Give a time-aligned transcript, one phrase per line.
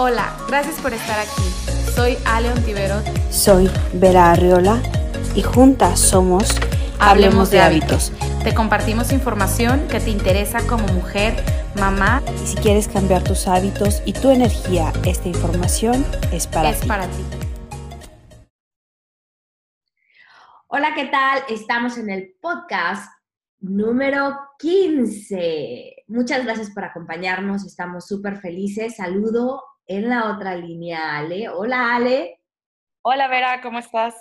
[0.00, 1.42] Hola, gracias por estar aquí.
[1.92, 3.02] Soy Ale Ontiveros.
[3.30, 4.80] Soy Vera Arriola
[5.34, 6.54] y juntas somos
[7.00, 8.12] Hablemos, de, hábitos.
[8.44, 11.34] Te compartimos información que te interesa como mujer,
[11.80, 12.22] mamá.
[12.44, 16.86] Y si quieres cambiar tus hábitos y tu energía, esta información es para es ti.
[16.86, 17.24] para ti.
[20.68, 21.42] Hola, ¿qué tal?
[21.48, 23.10] Estamos en el podcast
[23.58, 26.04] número 15.
[26.06, 28.94] Muchas gracias por acompañarnos, estamos súper felices.
[28.94, 31.48] Saludo en la otra línea, Ale.
[31.48, 32.40] Hola, Ale.
[33.02, 34.14] Hola, Vera, ¿cómo estás?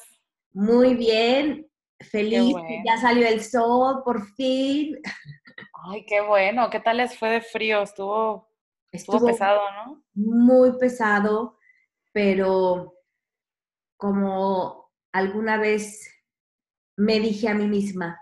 [0.53, 4.97] Muy bien, feliz, ya salió el sol, por fin.
[5.91, 7.81] Ay, qué bueno, ¿qué tal les fue de frío?
[7.81, 8.49] Estuvo,
[8.91, 10.03] estuvo, pesado, ¿no?
[10.13, 11.59] Muy pesado,
[12.13, 12.95] pero
[13.97, 16.09] como alguna vez
[16.95, 18.17] me dije a mí misma,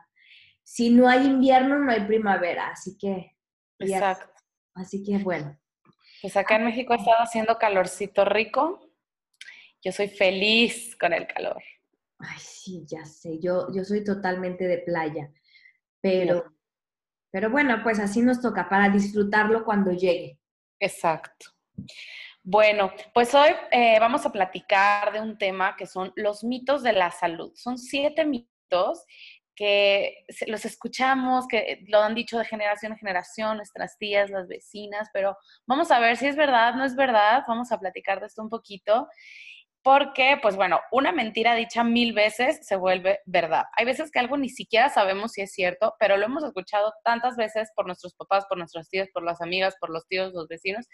[0.64, 3.38] si no hay invierno, no hay primavera, así que...
[3.78, 4.34] Exacto.
[4.74, 5.58] así que bueno,
[6.22, 8.90] pues acá en México ha estado haciendo calorcito rico.
[9.84, 11.62] Yo soy feliz con el calor.
[12.20, 13.40] Ay, sí, ya sé.
[13.40, 15.32] Yo, yo soy totalmente de playa.
[16.02, 16.56] Pero,
[17.32, 20.40] pero bueno, pues así nos toca para disfrutarlo cuando llegue.
[20.80, 21.48] Exacto.
[22.44, 26.94] Bueno, pues hoy eh, vamos a platicar de un tema que son los mitos de
[26.94, 27.52] la salud.
[27.56, 29.04] Son siete mitos
[29.56, 35.10] que los escuchamos, que lo han dicho de generación en generación, nuestras tías, las vecinas,
[35.14, 38.42] pero vamos a ver si es verdad, no es verdad, vamos a platicar de esto
[38.42, 39.08] un poquito,
[39.86, 43.66] porque, pues bueno, una mentira dicha mil veces se vuelve verdad.
[43.78, 47.36] Hay veces que algo ni siquiera sabemos si es cierto, pero lo hemos escuchado tantas
[47.36, 50.88] veces por nuestros papás, por nuestras tías, por las amigas, por los tíos, los vecinos,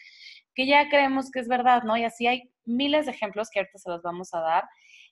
[0.53, 1.95] que ya creemos que es verdad, ¿no?
[1.95, 4.65] Y así hay miles de ejemplos que ahorita se los vamos a dar.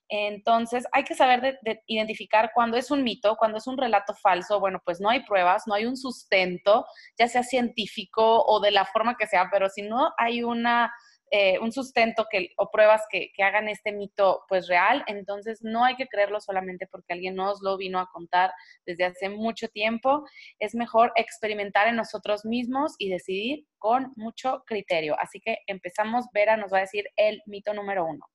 [0.09, 4.59] Entonces, hay que saber de, identificar cuando es un mito, cuando es un relato falso.
[4.59, 6.85] Bueno, pues no hay pruebas, no hay un sustento,
[7.17, 10.91] ya sea científico o de la forma que sea, pero si no hay una,
[11.29, 15.85] eh, un sustento que, o pruebas que, que, hagan este mito pues real, entonces no
[15.85, 18.51] hay que creerlo solamente porque alguien nos lo vino a contar
[18.87, 20.23] desde hace mucho tiempo.
[20.57, 25.15] Es mejor experimentar en nosotros mismos y decidir con mucho criterio.
[25.19, 28.25] Así que empezamos, Vera nos va a decir el mito número uno.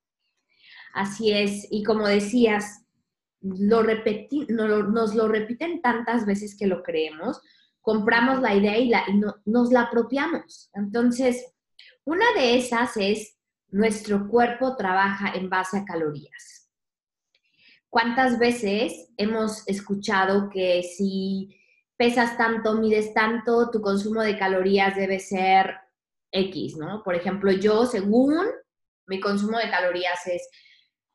[0.95, 2.87] Así es, y como decías,
[3.41, 7.43] lo nos lo repiten tantas veces que lo creemos,
[7.81, 9.05] compramos la idea y, la,
[9.45, 10.71] nos la apropiamos.
[10.73, 11.53] Entonces,
[12.05, 13.37] una de esas es,
[13.69, 16.71] nuestro cuerpo trabaja en base a calorías.
[17.91, 21.57] ¿Cuántas veces hemos escuchado que si
[21.97, 25.75] pesas tanto, mides tanto, tu consumo de calorías debe ser
[26.31, 27.03] X, ¿no?
[27.03, 28.47] Por ejemplo, yo, según
[29.07, 30.49] mi consumo de calorías es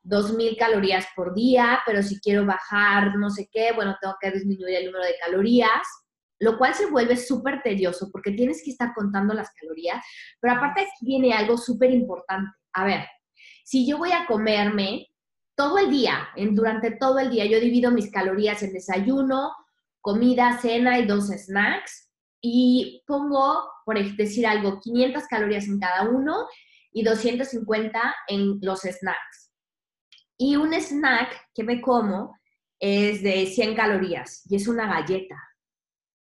[0.02, 4.76] 2.000 calorías por día, pero si quiero bajar no sé qué, bueno, tengo que disminuir
[4.76, 5.82] el número de calorías,
[6.38, 10.02] lo cual se vuelve súper tedioso porque tienes que estar contando las calorías,
[10.40, 12.50] pero aparte aquí viene algo súper importante.
[12.72, 13.06] A ver,
[13.64, 15.06] si yo voy a comerme
[15.54, 19.52] todo el día, durante todo el día, yo divido mis calorías en desayuno,
[20.00, 22.10] comida, cena y dos snacks,
[22.40, 26.46] y pongo, por decir algo, 500 calorías en cada uno
[26.90, 29.49] y 250 en los snacks
[30.40, 32.34] y un snack que me como
[32.80, 35.36] es de 100 calorías y es una galleta.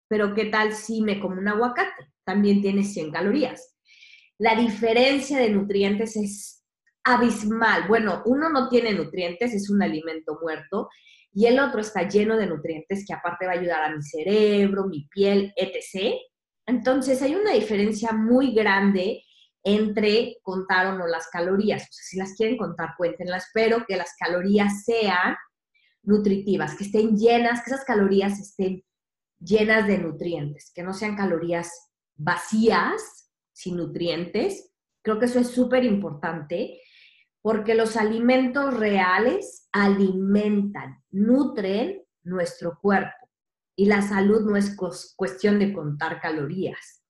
[0.08, 2.12] Pero ¿qué tal si me como un aguacate?
[2.24, 3.76] También tiene 100 calorías.
[4.36, 6.64] La diferencia de nutrientes es
[7.04, 7.86] abismal.
[7.86, 10.88] Bueno, uno no tiene nutrientes, es un alimento muerto,
[11.32, 14.88] y el otro está lleno de nutrientes que aparte va a ayudar a mi cerebro,
[14.88, 16.16] mi piel, etc.
[16.66, 19.22] Entonces hay una diferencia muy grande
[19.68, 21.86] entre contar o no las calorías.
[21.90, 25.36] Si las quieren contar, cuéntenlas, pero que las calorías sean
[26.02, 28.82] nutritivas, que estén llenas, que esas calorías estén
[29.38, 31.70] llenas de nutrientes, que no sean calorías
[32.16, 34.72] vacías, sin nutrientes.
[35.02, 36.80] Creo que eso es súper importante
[37.42, 43.28] porque los alimentos reales alimentan, nutren nuestro cuerpo.
[43.76, 44.74] Y la salud no es
[45.14, 47.04] cuestión de contar calorías,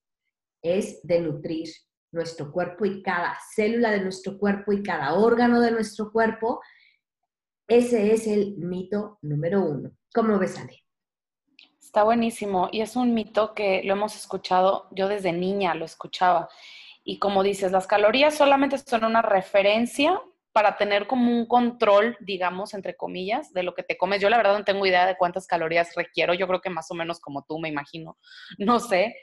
[0.60, 1.69] es de nutrir
[2.12, 6.60] nuestro cuerpo y cada célula de nuestro cuerpo y cada órgano de nuestro cuerpo.
[7.66, 9.90] Ese es el mito número uno.
[10.14, 10.84] ¿Cómo ves, Ale?
[11.81, 16.49] Está buenísimo y es un mito que lo hemos escuchado, yo desde niña lo escuchaba.
[17.05, 20.20] Y como dices, las calorías solamente son una referencia
[20.52, 24.20] para tener como un control, digamos, entre comillas, de lo que te comes.
[24.20, 26.94] Yo la verdad no tengo idea de cuántas calorías requiero, yo creo que más o
[26.94, 28.19] menos como tú, me imagino,
[28.58, 29.14] no sé.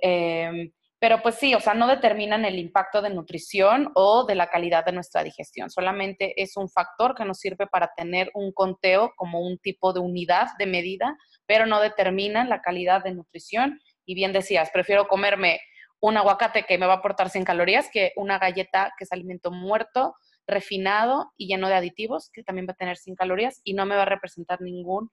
[0.00, 0.72] Eh,
[1.04, 4.86] pero pues sí, o sea, no determinan el impacto de nutrición o de la calidad
[4.86, 5.68] de nuestra digestión.
[5.68, 10.00] Solamente es un factor que nos sirve para tener un conteo como un tipo de
[10.00, 11.14] unidad de medida,
[11.44, 13.82] pero no determinan la calidad de nutrición.
[14.06, 15.60] Y bien decías, prefiero comerme
[16.00, 19.50] un aguacate que me va a aportar 100 calorías que una galleta que es alimento
[19.50, 20.14] muerto,
[20.46, 23.94] refinado y lleno de aditivos, que también va a tener 100 calorías y no me
[23.94, 25.10] va a representar ningún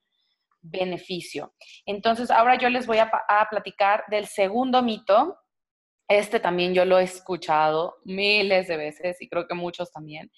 [0.61, 1.53] beneficio.
[1.85, 5.37] Entonces, ahora yo les voy a, a platicar del segundo mito.
[6.07, 10.31] Este también yo lo he escuchado miles de veces y creo que muchos también.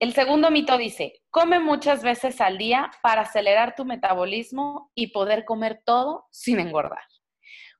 [0.00, 5.44] El segundo mito dice, come muchas veces al día para acelerar tu metabolismo y poder
[5.44, 7.02] comer todo sin engordar.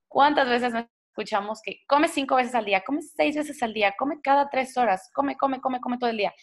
[0.07, 0.73] ¿Cuántas veces
[1.19, 4.77] escuchamos que come cinco veces al día, come seis veces al día, come cada tres
[4.77, 6.33] horas, come, come, come, come todo el día.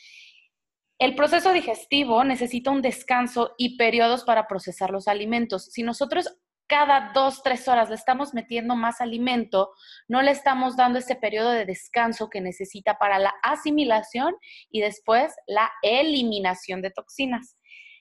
[0.99, 5.67] El proceso digestivo necesita un descanso y periodos para procesar los alimentos.
[5.67, 9.71] Si nosotros cada dos, tres horas le estamos metiendo más alimento,
[10.09, 14.35] no le estamos dando ese periodo de descanso que necesita para la asimilación
[14.71, 17.57] y después la eliminación de toxinas.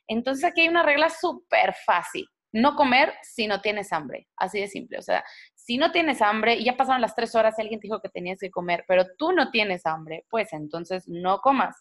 [0.07, 2.27] Entonces aquí hay una regla súper fácil.
[2.51, 4.29] No comer si no tienes hambre.
[4.37, 4.97] Así de simple.
[4.97, 5.25] O sea,
[5.55, 8.07] si no tienes hambre y ya pasaron las tres horas y alguien te dijo que
[8.07, 11.75] tenías que comer, pero tú no tienes hambre, pues entonces no comas.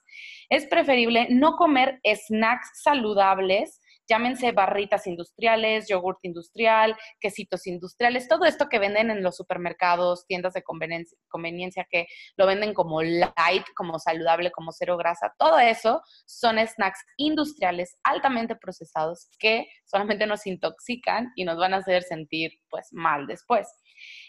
[0.49, 8.69] Es preferible no comer snacks saludables llámense barritas industriales, yogurt industrial, quesitos industriales, todo esto
[8.69, 12.07] que venden en los supermercados, tiendas de conveniencia, que
[12.37, 18.57] lo venden como light, como saludable, como cero grasa, todo eso son snacks industriales altamente
[18.57, 23.69] procesados que solamente nos intoxican y nos van a hacer sentir pues mal después.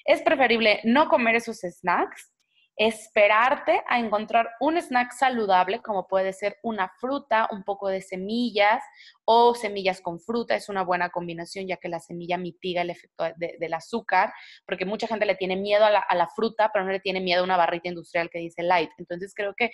[0.06, 2.35] Es preferible no comer esos snacks
[2.78, 8.84] esperarte a encontrar un snack saludable, como puede ser una fruta, un poco de semillas
[9.24, 10.56] o semillas con fruta.
[10.56, 14.34] Es una buena combinación ya que la semilla mitiga el efecto del azúcar,
[14.66, 17.46] porque mucha gente le tiene miedo a la, fruta, pero no le tiene miedo a
[17.46, 18.90] una barrita industrial que dice light.
[18.98, 19.72] Entonces creo que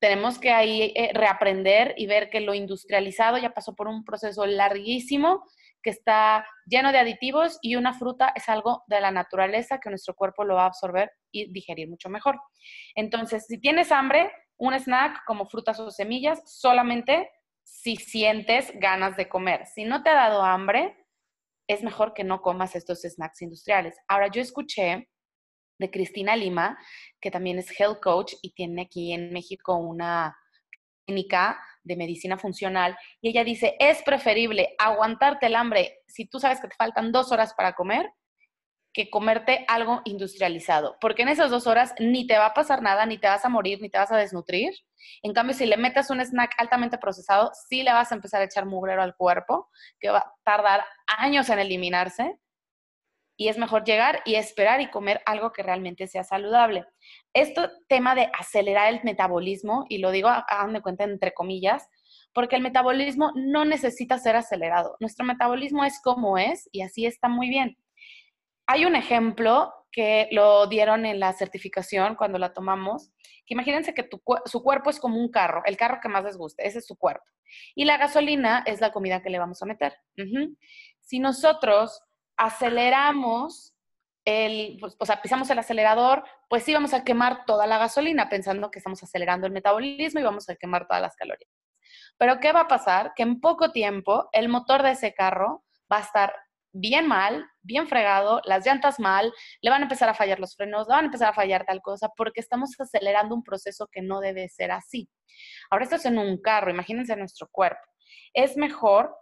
[0.00, 4.44] tenemos que ahí eh, reaprender y ver que lo industrializado ya pasó por un proceso
[4.44, 5.44] larguísimo
[5.84, 10.14] que está lleno de aditivos y una fruta es algo de la naturaleza que nuestro
[10.14, 12.40] cuerpo lo va a absorber y digerir mucho mejor.
[12.94, 17.30] Entonces, si tienes hambre, un snack como frutas o semillas, solamente
[17.62, 19.66] si sientes ganas de comer.
[19.66, 20.96] Si no te ha dado hambre,
[21.68, 23.96] es mejor que no comas estos snacks industriales.
[24.08, 25.08] Ahora, yo escuché
[25.78, 26.78] de Cristina Lima,
[27.20, 30.36] que también es health coach y tiene aquí en México una
[31.06, 36.60] clínica de medicina funcional y ella dice, es preferible aguantarte el hambre si tú sabes
[36.60, 38.10] que te faltan dos horas para comer
[38.94, 43.04] que comerte algo industrializado, porque en esas dos horas ni te va a pasar nada,
[43.04, 44.72] ni te vas a morir, ni te vas a desnutrir.
[45.22, 48.44] En cambio, si le metes un snack altamente procesado, sí le vas a empezar a
[48.44, 50.84] echar mugrero al cuerpo, que va a tardar
[51.18, 52.38] años en eliminarse,
[53.36, 56.84] y es mejor llegar y esperar y comer algo que realmente sea saludable.
[57.32, 61.88] Esto tema de acelerar el metabolismo, y lo digo, hagan de cuenta entre comillas,
[62.32, 64.96] porque el metabolismo no necesita ser acelerado.
[65.00, 67.76] Nuestro metabolismo es como es y así está muy bien.
[68.66, 73.12] Hay un ejemplo que lo dieron en la certificación cuando la tomamos,
[73.46, 74.08] que imagínense que
[74.46, 76.96] su cuerpo es como un carro, el carro que más les guste, ese es su
[76.96, 77.24] cuerpo.
[77.76, 79.94] Y la gasolina es la comida que le vamos a meter.
[81.00, 82.02] Si nosotros
[82.36, 83.74] aceleramos
[84.24, 88.28] el, pues, o sea, pisamos el acelerador, pues sí vamos a quemar toda la gasolina
[88.28, 91.50] pensando que estamos acelerando el metabolismo y vamos a quemar todas las calorías.
[92.16, 93.12] Pero ¿qué va a pasar?
[93.14, 96.34] Que en poco tiempo el motor de ese carro va a estar
[96.72, 100.88] bien mal, bien fregado, las llantas mal, le van a empezar a fallar los frenos,
[100.88, 104.20] le van a empezar a fallar tal cosa, porque estamos acelerando un proceso que no
[104.20, 105.08] debe ser así.
[105.70, 107.82] Ahora esto es en un carro, imagínense nuestro cuerpo.
[108.32, 109.16] Es mejor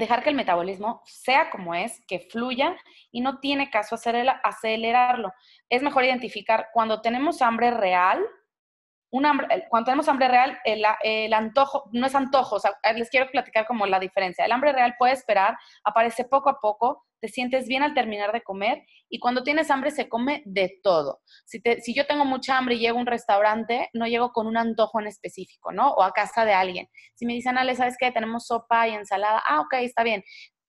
[0.00, 2.76] dejar que el metabolismo sea como es, que fluya
[3.12, 5.32] y no tiene caso acelerarlo.
[5.68, 8.20] Es mejor identificar cuando tenemos hambre real,
[9.10, 12.58] un hambre, cuando tenemos hambre real, el, el, antojo, no es antojo,
[12.94, 14.44] les quiero platicar como la diferencia.
[14.44, 18.42] El hambre real puede esperar, aparece poco a poco, te sientes bien al terminar de
[18.42, 21.20] comer y cuando tienes hambre se come de todo.
[21.44, 24.56] Si, si yo tengo mucha hambre y llego a un restaurante, no llego con un
[24.56, 25.90] antojo en específico, ¿no?
[25.90, 26.88] O a casa de alguien.
[27.14, 28.10] Si me dicen, Ale, ¿sabes qué?
[28.12, 29.42] Tenemos sopa y ensalada.
[29.46, 30.24] Ah, ok, está bien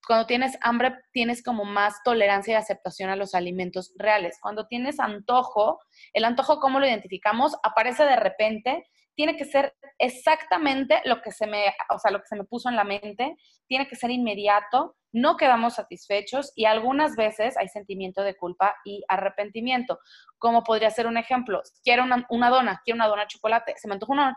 [0.06, 4.38] cuando tienes hambre tienes como más tolerancia y aceptación a los alimentos reales.
[4.42, 5.80] Cuando tienes antojo,
[6.14, 7.56] el antojo, ¿cómo lo identificamos?
[7.64, 8.86] Aparece de repente,
[9.22, 12.70] tiene que ser exactamente lo que se me, o sea, lo que se me puso
[12.70, 13.38] en la mente,
[13.68, 19.04] tiene que ser inmediato, no quedamos satisfechos y algunas veces hay sentimiento de culpa y
[19.08, 20.00] arrepentimiento.
[20.40, 23.94] Como podría ser un ejemplo, quiero una, dona, quiero una dona de chocolate, se me
[23.94, 24.34] antoja una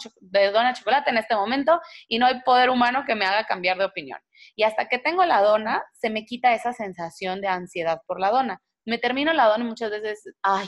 [0.52, 3.78] dona de chocolate en este momento y no hay poder humano que me haga cambiar
[3.78, 4.18] de opinión.
[4.56, 8.28] Y hasta que tengo la dona, se me quita esa sensación de ansiedad por la
[8.28, 8.60] dona.
[8.84, 10.66] Me termino la dona y muchas veces, ay,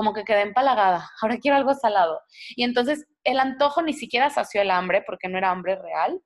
[0.00, 2.22] como que quedé empalagada, ahora quiero algo salado.
[2.56, 6.22] Y entonces el antojo ni siquiera sació el hambre porque no era hambre real.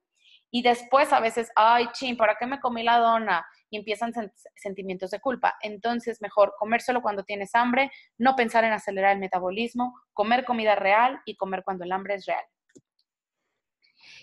[0.52, 3.44] Y después a veces, ay, ching, ¿para qué me comí la dona?
[3.70, 4.12] y empiezan
[4.54, 5.56] sentimientos de culpa.
[5.60, 10.76] Entonces, mejor comer solo cuando tienes hambre, no pensar en acelerar el metabolismo, comer comida
[10.76, 12.44] real y comer cuando el hambre es real.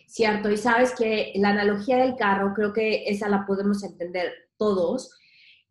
[0.08, 5.20] Cierto, y sabes que la analogía del carro, creo que esa la podemos entender todos.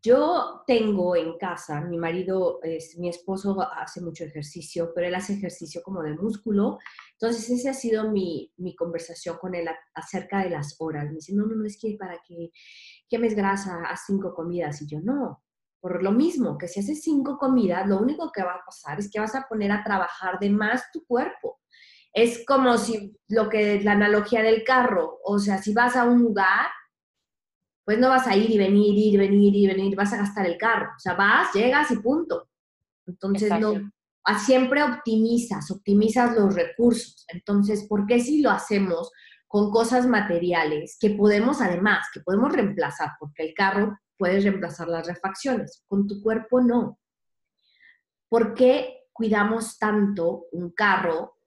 [0.02, 5.34] Yo tengo en casa, mi marido, es, mi esposo hace mucho ejercicio, pero él hace
[5.34, 6.78] ejercicio como de músculo.
[7.12, 11.04] Entonces, esa ha sido mi, conversación con él acerca de las horas.
[11.04, 12.50] Me dice, no, no, no, es que para que
[13.10, 14.80] quemes grasa, haz cinco comidas.
[14.80, 15.42] Y yo, no,
[15.80, 19.10] por lo mismo, que si haces cinco comidas, lo único que va a pasar es
[19.10, 21.60] que vas a poner a trabajar de más tu cuerpo.
[22.14, 26.22] Es como si lo que la analogía del carro, o sea, si vas a un
[26.22, 26.68] lugar
[27.90, 30.56] pues no vas a ir y venir, ir, venir, y venir, vas a gastar el
[30.56, 30.90] carro.
[30.96, 32.48] O sea, vas, llegas y punto.
[33.04, 33.74] Entonces, no,
[34.38, 37.24] siempre optimizas, optimizas los recursos.
[37.26, 39.10] Entonces, ¿por qué si lo hacemos
[39.48, 43.14] con cosas materiales que podemos además, que podemos reemplazar?
[43.18, 46.96] Porque el carro puedes reemplazar las refacciones, con tu cuerpo no.
[48.28, 51.38] ¿Por qué cuidamos tanto un carro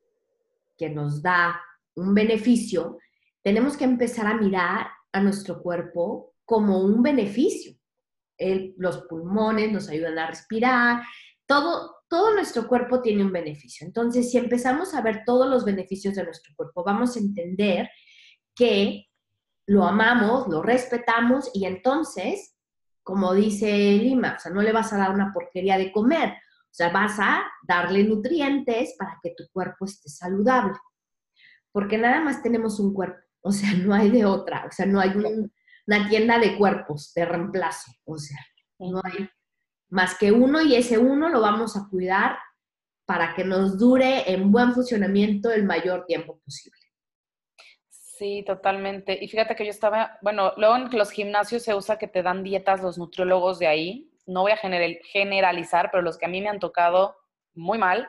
[0.78, 1.58] que nos da
[1.96, 2.98] un beneficio?
[3.42, 7.74] Tenemos que empezar a mirar a nuestro cuerpo como un beneficio.
[8.78, 11.02] los pulmones nos ayudan a respirar,
[11.46, 13.86] todo, todo nuestro cuerpo tiene un beneficio.
[13.86, 17.90] Entonces, si empezamos a ver todos los beneficios de nuestro cuerpo, vamos a entender
[18.56, 19.08] que
[19.66, 22.56] lo amamos, lo respetamos y entonces,
[23.02, 26.76] como dice Lima, o sea, no le vas a dar una porquería de comer, o
[26.76, 30.74] sea, vas a darle nutrientes para que tu cuerpo esté saludable.
[31.72, 35.00] Porque nada más tenemos un cuerpo, o sea, no hay de otra, o sea, no
[35.00, 35.14] hay
[35.88, 38.40] una tienda de cuerpos de reemplazo, o sea,
[38.80, 39.30] no hay
[39.90, 42.38] más que uno y ese uno lo vamos a cuidar
[43.06, 46.80] para que nos dure en buen funcionamiento el mayor tiempo posible.
[47.90, 49.18] Sí, totalmente.
[49.22, 52.44] Y fíjate que yo estaba, bueno, luego en los gimnasios se usa que te dan
[52.44, 54.12] dietas los nutriólogos de ahí.
[54.26, 57.18] No voy a generalizar, pero los que a mí me han tocado
[57.54, 58.08] muy mal,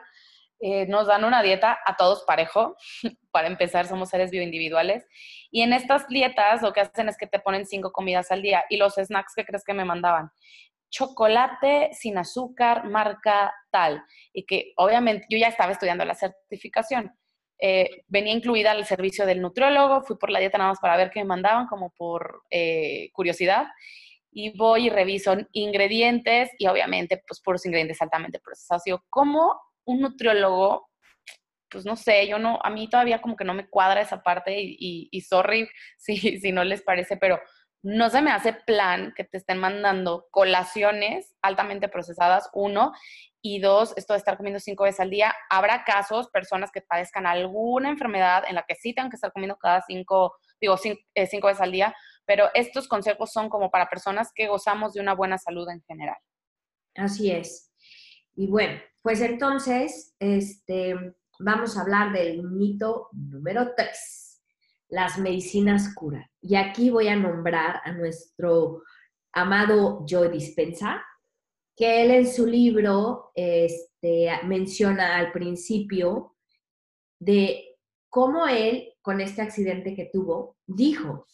[0.59, 2.75] eh, nos dan una dieta a todos parejo.
[3.31, 5.05] Para empezar, somos seres bioindividuales.
[5.51, 8.63] Y en estas dietas lo que hacen es que te ponen cinco comidas al día.
[8.69, 10.31] Y los snacks que crees que me mandaban,
[10.89, 14.03] chocolate sin azúcar, marca tal.
[14.33, 17.13] Y que obviamente yo ya estaba estudiando la certificación.
[17.59, 21.09] Eh, venía incluida el servicio del nutriólogo, fui por la dieta nada más para ver
[21.09, 23.67] qué me mandaban, como por eh, curiosidad.
[24.31, 28.83] Y voy y reviso ingredientes y obviamente, pues puros ingredientes altamente procesados.
[28.83, 30.89] Digo, ¿cómo un nutriólogo,
[31.69, 34.59] pues no sé, yo no, a mí todavía como que no me cuadra esa parte
[34.61, 37.39] y, y, sorry si, si no les parece, pero
[37.83, 42.93] no se me hace plan que te estén mandando colaciones altamente procesadas, uno,
[43.47, 45.31] y dos, esto de estar comiendo cinco veces al día.
[45.51, 49.55] Habrá casos, personas que padezcan alguna enfermedad en la que sí tengan que estar comiendo
[49.57, 50.75] cada cinco, digo,
[51.13, 55.01] eh, cinco veces al día, pero estos consejos son como para personas que gozamos de
[55.01, 56.17] una buena salud en general.
[56.95, 57.71] Así es.
[58.35, 60.95] Y bueno, pues entonces, este,
[61.37, 64.41] vamos a hablar del mito número 3,
[64.87, 66.25] las medicinas curan.
[66.41, 68.81] Y aquí voy a nombrar a nuestro
[69.31, 71.05] amado Joe Dispensa,
[71.75, 76.35] que él en su libro este, menciona al principio
[77.19, 77.77] de
[78.09, 81.27] cómo él, con este accidente que tuvo, dijo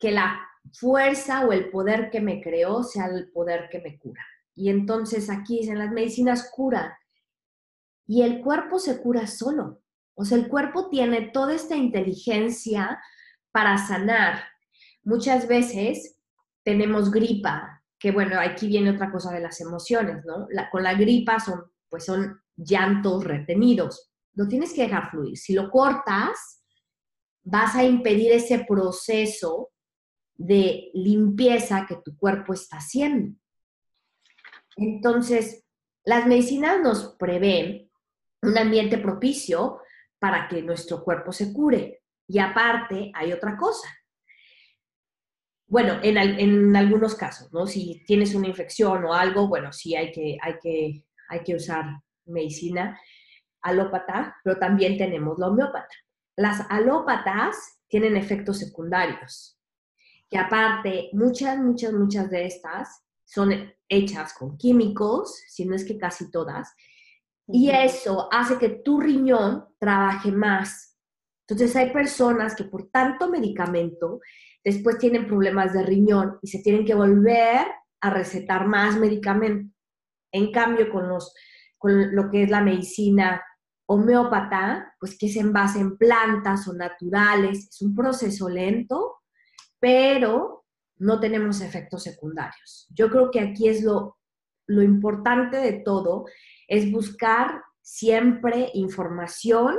[0.00, 0.36] que la
[0.72, 4.26] fuerza o el poder que me creó sea el poder que me cura.
[4.54, 6.92] Y entonces aquí dicen, las medicinas curan.
[8.06, 9.82] Y el cuerpo se cura solo.
[10.14, 13.00] O sea, el cuerpo tiene toda esta inteligencia
[13.50, 14.44] para sanar.
[15.04, 16.18] Muchas veces
[16.64, 20.46] tenemos gripa, que bueno, aquí viene otra cosa de las emociones, ¿no?
[20.70, 24.12] con la gripa son, pues son llantos retenidos.
[24.34, 25.36] Lo tienes que dejar fluir.
[25.36, 26.62] Si lo cortas,
[27.42, 29.70] vas a impedir ese proceso
[30.34, 33.36] de limpieza que tu cuerpo está haciendo.
[34.76, 35.64] Entonces,
[36.04, 37.90] las medicinas nos prevén
[38.42, 39.80] un ambiente propicio
[40.18, 42.02] para que nuestro cuerpo se cure.
[42.26, 43.88] Y aparte, hay otra cosa.
[45.66, 47.66] Bueno, en, algunos casos, ¿no?
[47.66, 51.86] Si tienes una infección o algo, bueno, sí hay que, hay que, hay que usar
[52.26, 53.00] medicina
[53.62, 55.94] alópata, pero también tenemos la homeópata.
[56.36, 59.58] Las alópatas tienen efectos secundarios,
[60.28, 65.98] que aparte, muchas, muchas, muchas de estas son hechas con químicos, si no es que
[65.98, 66.74] casi todas,
[67.46, 70.96] y eso hace que tu riñón trabaje más.
[71.46, 74.20] Entonces hay personas que por tanto medicamento
[74.64, 77.66] después tienen problemas de riñón y se tienen que volver
[78.00, 79.74] a recetar más medicamento.
[80.32, 81.34] En cambio, con, los,
[81.76, 83.42] con lo que es la medicina
[83.86, 89.16] homeópata, pues que es en base en plantas o naturales, es un proceso lento,
[89.78, 90.61] pero
[91.02, 92.86] no tenemos efectos secundarios.
[92.90, 94.18] Yo creo que aquí es lo,
[94.66, 96.26] lo importante de todo,
[96.68, 99.78] es buscar siempre información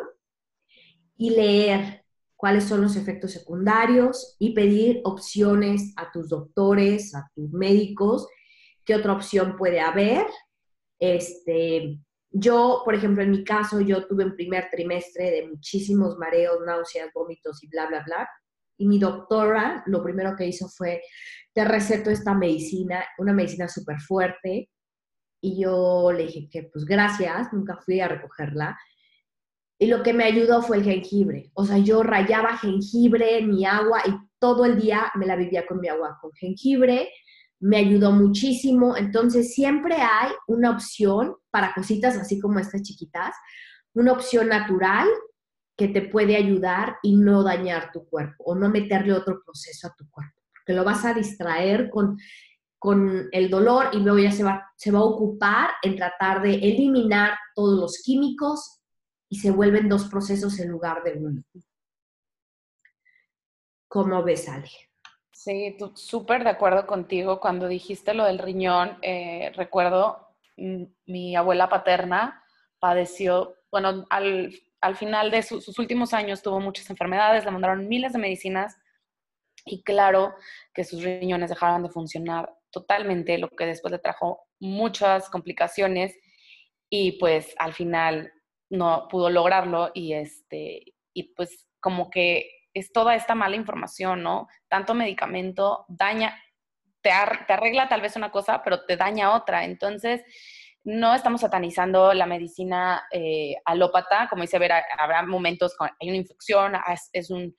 [1.16, 7.50] y leer cuáles son los efectos secundarios y pedir opciones a tus doctores, a tus
[7.52, 8.28] médicos,
[8.84, 10.26] qué otra opción puede haber.
[11.00, 12.00] Este,
[12.32, 17.12] yo, por ejemplo, en mi caso, yo tuve un primer trimestre de muchísimos mareos, náuseas,
[17.14, 18.30] vómitos y bla, bla, bla.
[18.78, 21.02] Y mi doctora lo primero que hizo fue,
[21.54, 24.70] te receto esta medicina, una medicina súper fuerte.
[25.42, 28.78] Y yo le dije que, pues gracias, nunca fui a recogerla.
[29.78, 31.52] Y lo que me ayudó fue el jengibre.
[31.54, 35.66] O sea, yo rayaba jengibre en mi agua y todo el día me la vivía
[35.66, 37.10] con mi agua con jengibre.
[37.60, 38.96] Me ayudó muchísimo.
[38.96, 43.36] Entonces, siempre hay una opción para cositas así como estas chiquitas,
[43.94, 45.08] una opción natural
[45.76, 49.96] que te puede ayudar y no dañar tu cuerpo o no meterle otro proceso a
[49.96, 52.18] tu cuerpo, porque lo vas a distraer con,
[52.78, 56.56] con el dolor y luego ya se va, se va a ocupar en tratar de
[56.56, 58.82] eliminar todos los químicos
[59.30, 61.44] y se vuelven dos procesos en lugar de uno.
[63.88, 64.70] ¿Cómo ves, Ale?
[65.32, 67.40] Sí, súper de acuerdo contigo.
[67.40, 72.44] Cuando dijiste lo del riñón, eh, recuerdo mm, mi abuela paterna
[72.80, 74.54] padeció, bueno, al,
[74.96, 78.78] final de sus últimos años tuvo muchas enfermedades, le mandaron miles de medicinas
[79.66, 80.36] y claro
[80.74, 86.18] que sus riñones dejaron de funcionar totalmente, lo que después le trajo muchas complicaciones
[86.90, 88.32] y pues al final
[88.70, 94.48] no pudo lograrlo y este, y pues como que es toda esta mala información, ¿no?
[94.68, 96.36] Tanto medicamento daña,
[97.02, 99.66] te, arregla tal vez una cosa, pero te daña otra.
[99.66, 100.24] Entonces,
[100.84, 106.18] no estamos satanizando la medicina eh, alópata, como dice Vera, habrá momentos con hay una
[106.18, 106.74] infección,
[107.12, 107.56] es, un,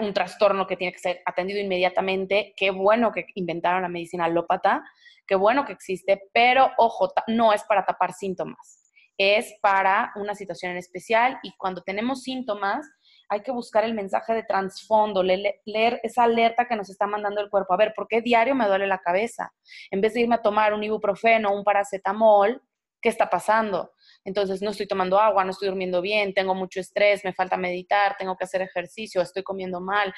[0.00, 2.54] un trastorno que tiene que ser atendido inmediatamente.
[2.56, 4.84] Qué bueno que inventaron la medicina alópata,
[5.26, 8.82] qué bueno que existe, pero ojo, no es para tapar síntomas
[9.18, 12.90] es para una situación en especial y cuando tenemos síntomas
[13.32, 17.48] hay que buscar el mensaje de trasfondo, leer, esa alerta que nos está mandando el
[17.48, 17.72] cuerpo.
[17.72, 19.54] A ver, ¿por qué diario me duele la cabeza?
[19.90, 22.62] En vez de irme a tomar un ibuprofeno un paracetamol,
[23.00, 23.94] ¿qué está pasando?
[24.22, 28.16] Entonces no estoy tomando agua, no estoy durmiendo bien, tengo mucho estrés, me falta meditar,
[28.18, 30.12] tengo que hacer ejercicio, estoy comiendo mal.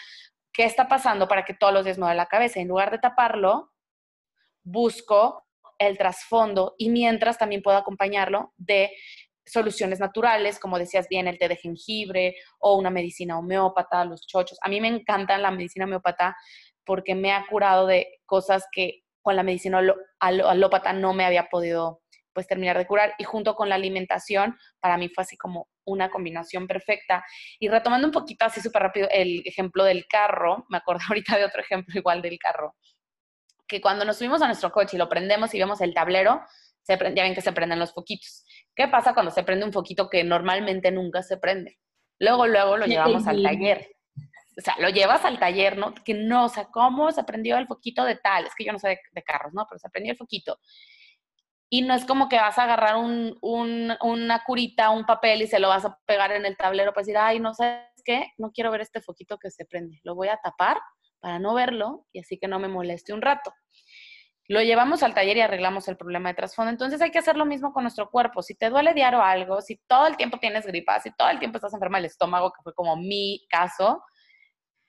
[0.52, 2.58] ¿Qué está pasando para que todos los días me duele la cabeza?
[2.58, 3.70] En lugar de taparlo,
[4.64, 5.46] busco
[5.78, 8.90] el trasfondo y mientras también puedo acompañarlo de
[9.46, 14.58] soluciones naturales, como decías bien, el té de jengibre o una medicina homeópata, los chochos.
[14.62, 16.36] A mí me encanta la medicina homeópata
[16.84, 19.80] porque me ha curado de cosas que con la medicina
[20.20, 22.02] alópata no me había podido
[22.32, 26.10] pues terminar de curar y junto con la alimentación para mí fue así como una
[26.10, 27.24] combinación perfecta.
[27.60, 31.44] Y retomando un poquito así súper rápido el ejemplo del carro, me acuerdo ahorita de
[31.44, 32.74] otro ejemplo igual del carro
[33.66, 36.42] que cuando nos subimos a nuestro coche y lo prendemos y vemos el tablero,
[36.82, 38.43] se ya ven que se prenden los foquitos.
[38.74, 41.78] ¿Qué pasa cuando se prende un foquito que normalmente nunca se prende?
[42.18, 43.90] Luego, luego lo llevamos al taller.
[44.56, 45.94] O sea, lo llevas al taller, ¿no?
[45.94, 48.46] Que no, o sea, ¿cómo se prendió el foquito de tal?
[48.46, 49.66] Es que yo no sé de, carros, ¿no?
[49.68, 50.58] Pero se prendió el foquito.
[51.68, 55.58] Y no es como que vas a agarrar un, una curita, un papel y se
[55.58, 58.70] lo vas a pegar en el tablero para decir, ay, no sé qué, no quiero
[58.70, 59.98] ver este foquito que se prende.
[60.04, 60.78] Lo voy a tapar
[61.18, 63.52] para no verlo y así que no me moleste un rato.
[64.46, 66.70] Lo llevamos al taller y arreglamos el problema de trasfondo.
[66.70, 68.42] Entonces hay que hacer lo mismo con nuestro cuerpo.
[68.42, 71.56] Si te duele diario algo, si todo el tiempo tienes gripa, si todo el tiempo
[71.56, 74.02] estás enferma del estómago, que fue como mi caso,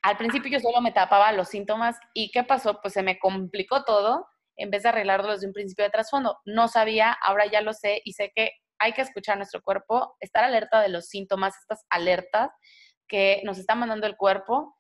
[0.02, 2.80] al principio yo solo me tapaba los síntomas y ¿qué pasó?
[2.82, 6.38] Pues se me complicó todo en vez de arreglarlo desde un principio de trasfondo.
[6.46, 10.44] No sabía, ahora ya lo sé y sé que hay que escuchar nuestro cuerpo, estar
[10.44, 12.52] alerta de los síntomas, estas alertas
[13.08, 14.76] que nos está mandando el cuerpo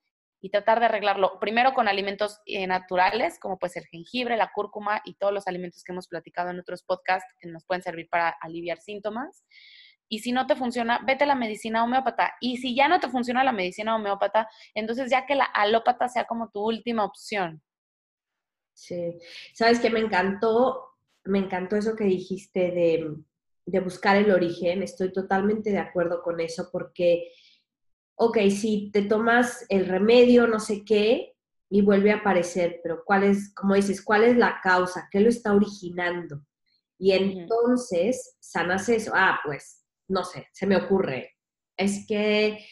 [0.45, 5.01] y tratar de arreglarlo primero con alimentos eh, naturales, como pues el jengibre, la cúrcuma
[5.03, 8.29] y todos los alimentos que hemos platicado en otros podcasts que nos pueden servir para
[8.41, 9.43] aliviar síntomas.
[10.07, 12.35] Y si no te funciona, vete a la medicina homeópata.
[12.39, 16.25] Y si ya no te funciona la medicina homeópata, entonces ya que la alópata sea
[16.25, 17.63] como tu última opción.
[18.75, 19.17] Sí,
[19.55, 20.91] sabes que me encantó,
[21.23, 23.15] me encantó eso que dijiste de,
[23.65, 24.83] de buscar el origen.
[24.83, 27.31] Estoy totalmente de acuerdo con eso porque
[28.15, 31.35] ok, si te tomas el remedio, no sé qué,
[31.69, 35.09] y vuelve a aparecer, pero ¿cuál es, como dices, cuál es la causa?
[35.11, 36.41] ¿Qué lo está originando?
[36.97, 39.11] Y entonces sanas eso.
[39.13, 41.33] Ah, pues, no sé, se me ocurre.
[41.75, 42.65] Es que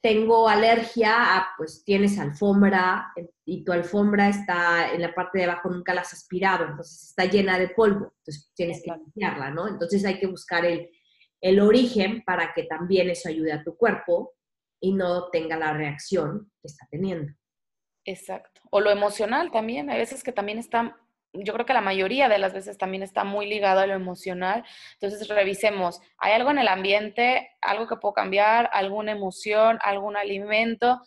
[0.00, 3.12] tengo alergia a, pues tienes alfombra
[3.44, 7.24] y tu alfombra está en la parte de abajo, nunca la has aspirado, entonces está
[7.24, 9.66] llena de polvo, entonces tienes que limpiarla, ¿no?
[9.66, 10.88] Entonces hay que buscar el,
[11.40, 14.35] el origen para que también eso ayude a tu cuerpo
[14.80, 17.32] y no tenga la reacción que está teniendo.
[18.04, 18.60] Exacto.
[18.70, 19.90] O lo emocional también.
[19.90, 20.96] Hay veces que también está,
[21.32, 24.64] yo creo que la mayoría de las veces también está muy ligado a lo emocional.
[25.00, 31.00] Entonces revisemos, ¿hay algo en el ambiente, algo que puedo cambiar, alguna emoción, algún alimento?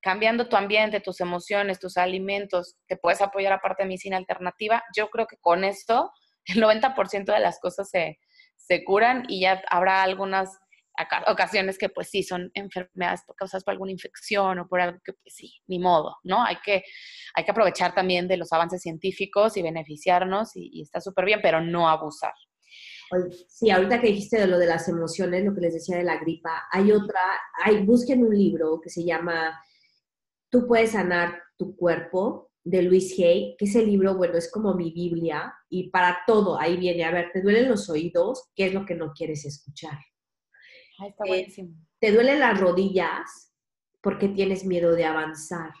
[0.00, 4.82] Cambiando tu ambiente, tus emociones, tus alimentos, te puedes apoyar aparte de medicina alternativa.
[4.96, 6.12] Yo creo que con esto
[6.46, 8.18] el 90% de las cosas se,
[8.56, 10.58] se curan y ya habrá algunas
[11.26, 15.34] ocasiones que pues sí son enfermedades causadas por alguna infección o por algo que pues
[15.34, 16.44] sí, ni modo, ¿no?
[16.44, 16.82] Hay que,
[17.34, 21.60] hay que aprovechar también de los avances científicos y beneficiarnos y, está súper bien, pero
[21.60, 22.32] no abusar.
[23.48, 26.18] Sí, ahorita que dijiste de lo de las emociones, lo que les decía de la
[26.18, 27.20] gripa, hay otra,
[27.64, 29.58] hay, busquen un libro que se llama
[30.50, 34.92] Tú puedes sanar tu cuerpo, de Luis Hay, que ese libro, bueno, es como mi
[34.92, 38.50] Biblia y para todo ahí viene, a ver, ¿te duelen los oídos?
[38.54, 39.98] ¿Qué es lo que no quieres escuchar?
[41.06, 41.46] Está eh.
[42.00, 43.52] ¿Te duelen las rodillas?
[44.00, 45.72] Porque tienes miedo de avanzar.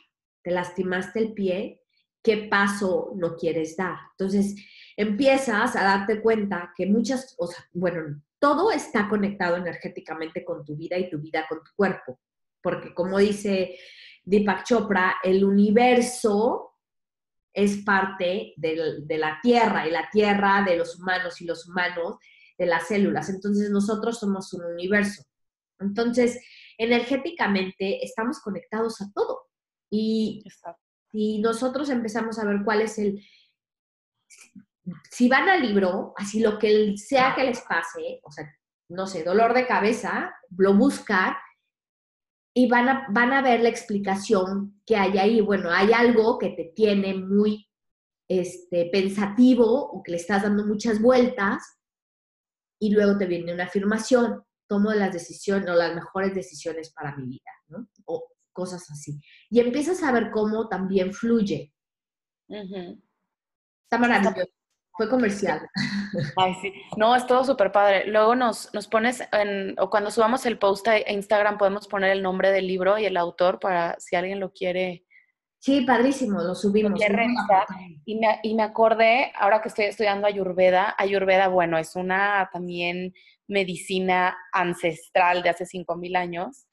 [0.42, 1.82] ¿Te lastimaste el pie?
[2.22, 3.96] ¿Qué paso no quieres dar?
[4.12, 4.54] Entonces,
[4.96, 10.76] empiezas a darte cuenta que muchas, o sea, bueno, todo está conectado energéticamente con tu
[10.76, 12.20] vida y tu vida con tu cuerpo.
[12.60, 13.78] Porque como dice
[14.24, 16.74] Deepak Chopra, el universo
[17.52, 22.16] es parte de la Tierra y la Tierra de los humanos y los humanos
[22.58, 23.28] de las células.
[23.30, 25.22] Entonces nosotros somos un universo.
[25.78, 26.40] Entonces,
[26.76, 29.46] energéticamente estamos conectados a todo.
[29.90, 30.44] Y
[31.10, 33.24] si nosotros empezamos a ver cuál es el...
[35.10, 38.50] Si van al libro, así lo que sea que les pase, o sea,
[38.88, 41.34] no sé, dolor de cabeza, lo buscan
[42.54, 45.40] y van a, van a ver la explicación que hay ahí.
[45.42, 47.68] Bueno, hay algo que te tiene muy
[48.28, 51.77] este, pensativo o que le estás dando muchas vueltas
[52.78, 57.26] y luego te viene una afirmación, tomo las decisiones o las mejores decisiones para mi
[57.26, 57.88] vida, ¿no?
[58.06, 59.20] O cosas así.
[59.50, 61.72] Y empiezas a ver cómo también fluye.
[62.48, 64.50] Está maravilloso.
[64.98, 65.60] Fue comercial.
[66.36, 66.72] Ay, sí.
[66.96, 68.08] No, es todo súper padre.
[68.08, 72.22] Luego nos, nos pones, en, o cuando subamos el post a Instagram, podemos poner el
[72.22, 75.06] nombre del libro y el autor para si alguien lo quiere
[75.60, 77.00] Sí, padrísimo, lo subimos.
[78.04, 83.12] Y me, y me acordé, ahora que estoy estudiando Ayurveda, Ayurveda, bueno, es una también
[83.48, 86.66] medicina ancestral de hace 5.000 años.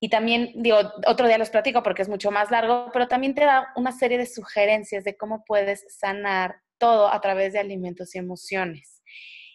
[0.00, 3.44] Y también, digo, otro día los platico porque es mucho más largo, pero también te
[3.44, 8.18] da una serie de sugerencias de cómo puedes sanar todo a través de alimentos y
[8.18, 9.02] emociones.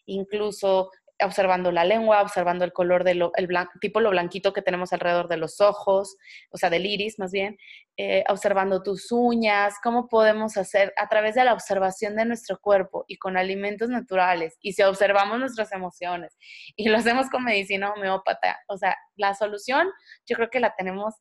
[0.05, 0.91] Incluso
[1.23, 3.47] observando la lengua, observando el color de lo, el
[3.79, 6.17] tipo lo blanquito que tenemos alrededor de los ojos,
[6.49, 7.57] o sea, del iris más bien,
[7.97, 13.05] eh, observando tus uñas, cómo podemos hacer a través de la observación de nuestro cuerpo
[13.07, 16.37] y con alimentos naturales, y si observamos nuestras emociones
[16.75, 19.87] y lo hacemos con medicina homeópata, o sea, la solución
[20.25, 21.15] yo creo que la tenemos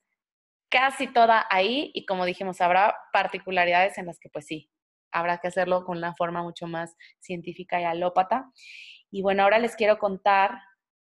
[0.68, 4.70] casi toda ahí y como dijimos, habrá particularidades en las que pues sí,
[5.14, 8.50] habrá que hacerlo con una forma mucho más científica y alópata.
[9.14, 10.58] Y bueno, ahora les quiero contar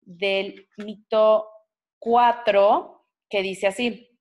[0.02, 1.48] del mito
[2.00, 4.18] 4 que dice así.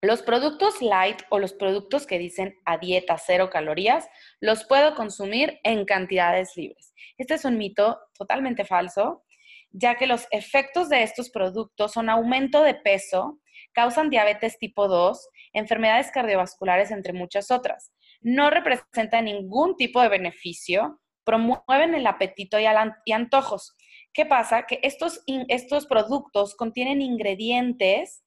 [0.00, 4.08] Los productos light o los productos que dicen a dieta cero calorías
[4.38, 6.94] los puedo consumir en cantidades libres.
[7.18, 9.24] Este es un mito totalmente falso,
[9.72, 13.40] ya que los efectos de estos productos son aumento de peso,
[13.72, 17.92] causan diabetes tipo 2, enfermedades cardiovasculares, entre muchas otras.
[18.20, 22.66] No representa ningún tipo de beneficio, promueven el apetito y,
[23.12, 23.76] antojos.
[24.14, 24.62] ¿Qué pasa?
[24.62, 28.22] Que estos, estos productos contienen ingredientes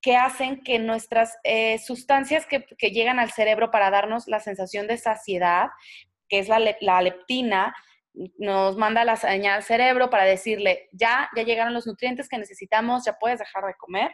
[0.00, 4.96] que hacen que nuestras eh, sustancias que, llegan al cerebro para darnos la sensación de
[4.96, 5.66] saciedad,
[6.28, 7.74] que es la, la, leptina,
[8.38, 13.04] nos manda la señal al cerebro para decirle, ya, ya llegaron los nutrientes que necesitamos,
[13.04, 14.12] ya puedes dejar de comer,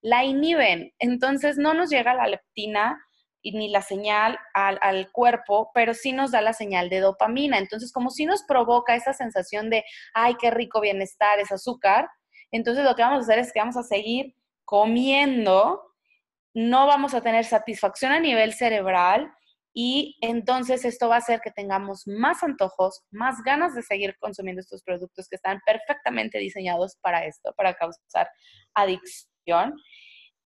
[0.00, 0.92] la inhiben.
[0.98, 3.05] Entonces no nos llega la leptina
[3.52, 7.58] ni la señal al, cuerpo, pero sí nos da la señal de dopamina.
[7.58, 12.08] Entonces, como si nos provoca esa sensación de, ay, qué rico bienestar, es azúcar,
[12.50, 15.82] entonces lo que vamos a hacer es que vamos a seguir comiendo,
[16.54, 19.32] no vamos a tener satisfacción a nivel cerebral
[19.78, 24.60] y entonces esto va a hacer que tengamos más antojos, más ganas de seguir consumiendo
[24.60, 28.26] estos productos que están perfectamente diseñados para esto, para causar
[28.74, 29.74] adicción.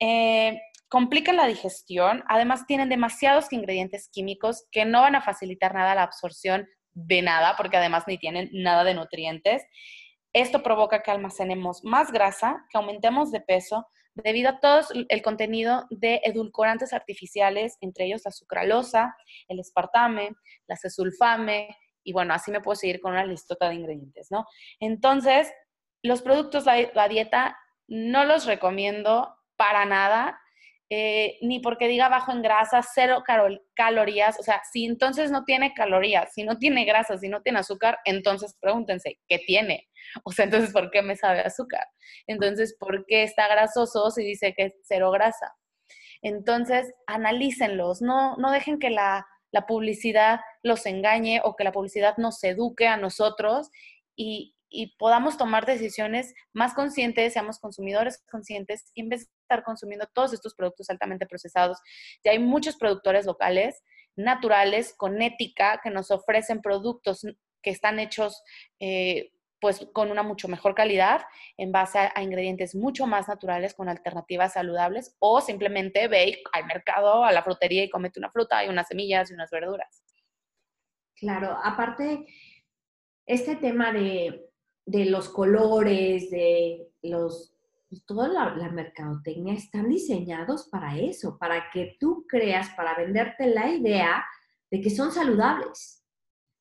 [0.01, 0.59] Eh,
[0.91, 6.03] complican la digestión, además tienen demasiados ingredientes químicos que no van a facilitar nada la
[6.03, 9.63] absorción de nada, porque además ni tienen nada de nutrientes.
[10.33, 15.87] Esto provoca que almacenemos más grasa, que aumentemos de peso, debido a todo el contenido
[15.91, 19.15] de edulcorantes artificiales, entre ellos la sucralosa,
[19.47, 20.33] el espartame,
[20.67, 24.45] la cesulfame, y bueno, así me puedo seguir con una listota de ingredientes, ¿no?
[24.81, 25.53] Entonces,
[26.03, 30.41] los productos, la, la dieta, no los recomiendo para nada
[30.93, 33.23] eh, ni porque diga bajo en grasa, cero
[33.75, 37.61] calorías, o sea, si entonces no tiene calorías, si no tiene grasa, si no tiene
[37.61, 39.87] azúcar, entonces pregúntense, ¿qué tiene?
[40.25, 41.87] O sea, entonces, ¿por qué me sabe azúcar?
[42.27, 45.55] Entonces, ¿por qué está grasoso si dice que es cero grasa?
[46.23, 52.17] Entonces, analícenlos, no, no dejen que la, la publicidad los engañe o que la publicidad
[52.17, 53.71] nos eduque a nosotros
[54.17, 59.65] y, y podamos tomar decisiones más conscientes, seamos consumidores conscientes y en vez de estar
[59.65, 61.79] consumiendo todos estos productos altamente procesados,
[62.25, 63.83] ya hay muchos productores locales,
[64.17, 67.27] naturales, con ética, que nos ofrecen productos
[67.63, 68.43] que están hechos
[68.79, 71.23] eh, pues con una mucho mejor calidad
[71.57, 77.25] en base a, ingredientes mucho más naturales con alternativas saludables o simplemente ve al mercado,
[77.25, 80.03] a la frutería y comete una fruta y unas semillas y unas verduras.
[81.15, 82.27] Claro, aparte,
[83.27, 84.50] este tema de
[84.87, 87.55] de los colores, de los,
[87.89, 93.69] pues, toda la, mercadotecnia están diseñados para eso, para que tú creas, para venderte la
[93.71, 94.25] idea
[94.71, 96.05] de que son saludables.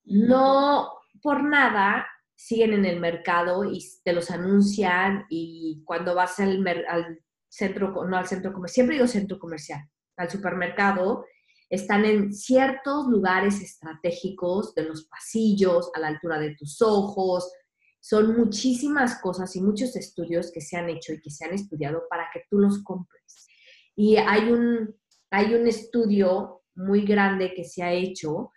[0.03, 6.65] No por nada siguen en el mercado y te los anuncian y cuando vas al,
[6.87, 9.81] al centro, no al centro comercial, siempre digo centro comercial,
[10.15, 11.25] al supermercado,
[11.69, 17.51] están en ciertos lugares estratégicos de los pasillos, a la altura de tus ojos,
[17.99, 22.03] son muchísimas cosas y muchos estudios que se han hecho y que se han estudiado
[22.09, 23.47] para que tú los compres.
[23.95, 24.95] Y hay un,
[25.29, 28.51] hay un estudio muy grande que se ha hecho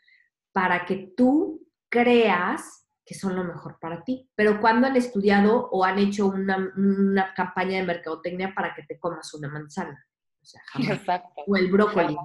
[0.53, 4.31] para que tú creas que son lo mejor para ti.
[4.35, 8.99] Pero cuando han estudiado o han hecho una, una campaña de mercadotecnia para que te
[8.99, 10.07] comas una manzana.
[10.41, 11.43] O sea, Exacto.
[11.47, 12.17] O el brócoli,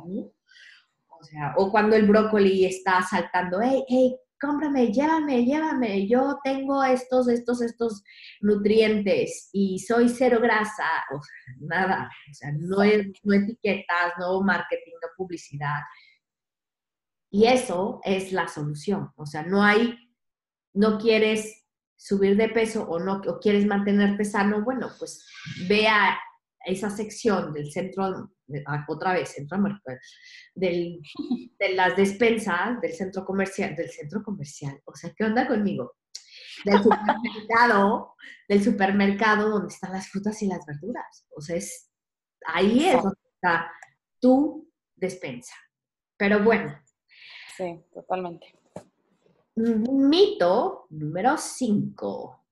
[1.10, 6.84] O sea, o cuando el brócoli está saltando, hey, hey, cómprame, llévame, llévame, yo tengo
[6.84, 8.04] estos, estos, estos
[8.42, 14.42] nutrientes y soy cero grasa, o sea, nada, o sea, no, es, no etiquetas, no
[14.42, 15.82] marketing, no publicidad.
[17.30, 19.98] Y eso es la solución, o sea, no hay,
[20.74, 25.28] no quieres subir de peso o no o quieres mantenerte sano, bueno, pues
[25.68, 26.18] vea
[26.68, 28.30] esa sección del centro,
[28.66, 29.58] ah, otra vez, centro
[30.54, 31.00] del,
[31.60, 35.96] de las despensas del centro comercial, del centro comercial, o sea, ¿qué onda conmigo?
[36.66, 38.16] Del supermercado,
[38.50, 41.26] del supermercado donde están las frutas y las verduras.
[41.36, 41.90] O sea, es,
[42.48, 43.72] ahí es donde está
[44.20, 45.56] tu despensa.
[46.18, 46.78] Pero bueno.
[47.56, 48.54] Sí, totalmente.
[49.56, 52.47] Mito número 5.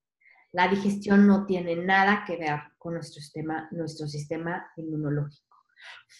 [0.55, 5.57] La digestión no tiene nada que ver con nuestro sistema, nuestro sistema inmunológico.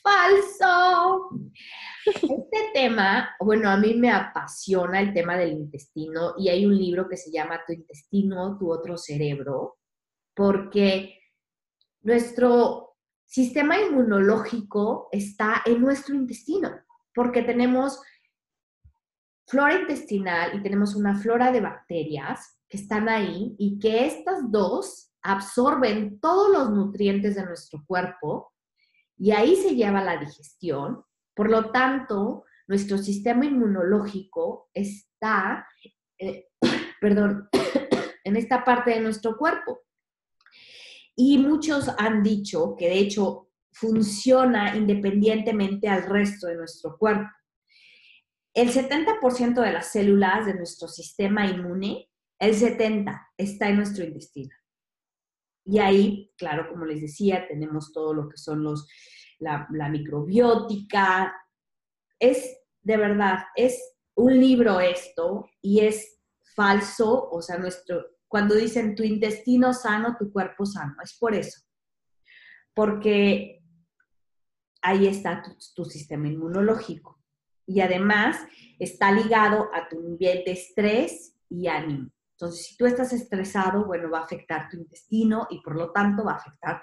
[0.04, 1.30] Falso.
[2.06, 7.08] Este tema, bueno, a mí me apasiona el tema del intestino y hay un libro
[7.08, 9.78] que se llama Tu intestino, tu otro cerebro,
[10.36, 11.18] porque
[12.02, 16.72] nuestro sistema inmunológico está en nuestro intestino,
[17.14, 18.02] porque tenemos
[19.48, 26.20] flora intestinal y tenemos una flora de bacterias están ahí y que estas dos absorben
[26.20, 28.54] todos los nutrientes de nuestro cuerpo
[29.18, 31.04] y ahí se lleva la digestión.
[31.34, 35.68] Por lo tanto, nuestro sistema inmunológico está,
[36.18, 36.48] eh,
[37.02, 37.50] perdón,
[38.24, 39.82] en esta parte de nuestro cuerpo.
[41.16, 47.30] Y muchos han dicho que de hecho funciona independientemente al resto de nuestro cuerpo.
[48.54, 52.10] El 70% de las células de nuestro sistema inmune
[52.46, 54.54] el 70 está en nuestro intestino.
[55.66, 58.88] Y ahí, claro, como les decía, tenemos todo lo que son los,
[59.40, 61.36] la, microbiótica.
[62.20, 63.82] Es, de verdad, es
[64.16, 66.22] un libro esto y es
[66.56, 71.62] falso, o sea, nuestro, cuando dicen tu intestino sano, tu cuerpo sano, es por eso.
[72.76, 73.64] Porque
[74.84, 77.20] ahí está tu, tu sistema inmunológico.
[77.66, 78.38] Y además
[78.78, 82.12] está ligado a tu nivel de estrés y ánimo.
[82.38, 86.26] Entonces, si tú estás estresado, bueno, va a afectar tu intestino y por lo tanto
[86.26, 86.82] va a afectar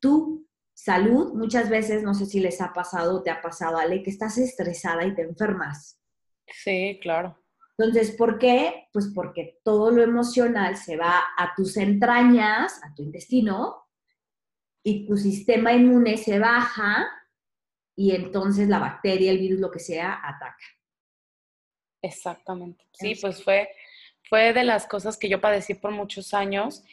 [0.00, 1.34] tu salud.
[1.34, 4.38] Muchas veces, no sé si les ha pasado o te ha pasado, Ale, que estás
[4.38, 6.00] estresada y te enfermas.
[6.46, 7.38] Sí, claro.
[7.76, 8.88] Entonces, ¿por qué?
[8.92, 13.84] Pues porque todo lo emocional se va a tus entrañas, a tu intestino,
[14.84, 17.08] y tu sistema inmune se baja
[17.96, 20.64] y entonces la bacteria, el virus, lo que sea, ataca.
[22.02, 22.84] Exactamente.
[22.92, 23.68] Sí, pues fue
[24.28, 26.84] fue de las cosas que yo padecí por muchos años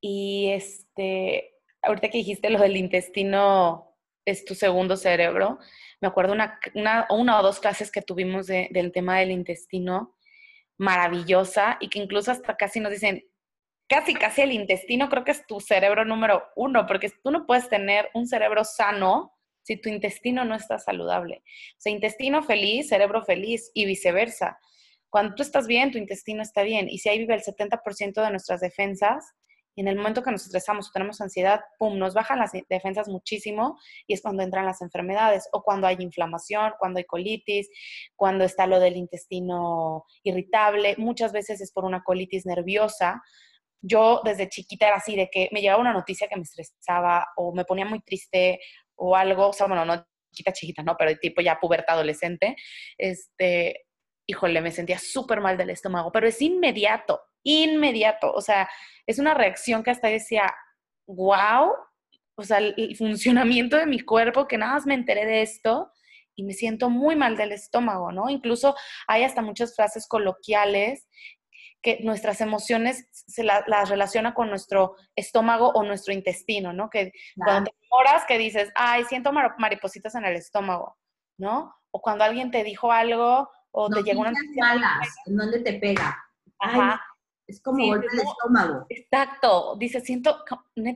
[0.00, 5.58] y este, ahorita que dijiste lo del intestino es tu segundo cerebro,
[6.00, 10.16] me acuerdo una, una, o dos clases que tuvimos del tema del intestino
[10.76, 13.24] maravillosa y que incluso hasta casi nos dicen,
[13.88, 17.68] casi, casi el intestino creo que es tu cerebro número uno, porque tú no puedes
[17.68, 21.42] tener un cerebro sano si tu intestino no está saludable.
[21.76, 24.58] O sea, intestino feliz, cerebro feliz y viceversa.
[25.10, 26.88] Cuando tú estás bien, tu intestino está bien.
[26.88, 29.34] Y si ahí vive el 70% de nuestras defensas,
[29.78, 33.06] y en el momento que nos estresamos o tenemos ansiedad, ¡pum!, nos bajan las defensas
[33.06, 37.70] muchísimo y es cuando entran las enfermedades o cuando hay inflamación, cuando hay colitis,
[38.16, 40.96] cuando está lo del intestino irritable.
[40.98, 43.22] Muchas veces es por una colitis nerviosa.
[43.80, 47.54] Yo desde chiquita era así, de que me llegaba una noticia que me estresaba o
[47.54, 48.58] me ponía muy triste
[48.96, 52.56] o algo, o sea, bueno, no chiquita, chiquita, no, pero tipo ya puberta adolescente,
[52.96, 53.86] este,
[54.28, 58.68] híjole, me sentía súper mal del estómago, pero es inmediato, inmediato, o sea,
[59.06, 60.54] es una reacción que hasta decía,
[61.06, 61.72] wow,
[62.36, 65.90] o sea, el, funcionamiento de mi cuerpo, que nada más me enteré de esto
[66.36, 68.28] y me siento muy mal del estómago, ¿no?
[68.28, 71.08] Incluso hay hasta muchas frases coloquiales
[71.80, 76.90] que nuestras emociones se las relaciona con nuestro estómago o nuestro intestino, ¿no?
[76.90, 80.98] Que cuando te horas que dices, ay, siento maripositas en el estómago,
[81.38, 81.74] ¿no?
[81.92, 86.16] O cuando alguien te dijo algo o te llegó una malas, ¿en dónde te pega?
[86.58, 87.00] Ajá.
[87.46, 88.84] Es como el estómago.
[88.90, 89.76] Exacto.
[89.78, 90.44] Dice, siento,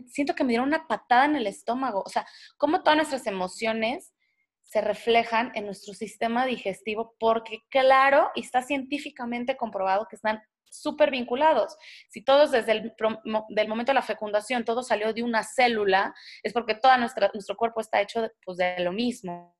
[0.08, 2.02] siento que me dieron una patada en el estómago.
[2.04, 2.26] O sea,
[2.58, 4.12] como todas nuestras emociones
[4.60, 11.10] se reflejan en nuestro sistema digestivo, porque claro, y está científicamente comprobado que están súper
[11.10, 11.76] vinculados.
[12.08, 16.74] Si todos desde el momento de la fecundación, todo salió de una célula, es porque
[16.74, 19.56] todo nuestro cuerpo está hecho pues, de lo mismo.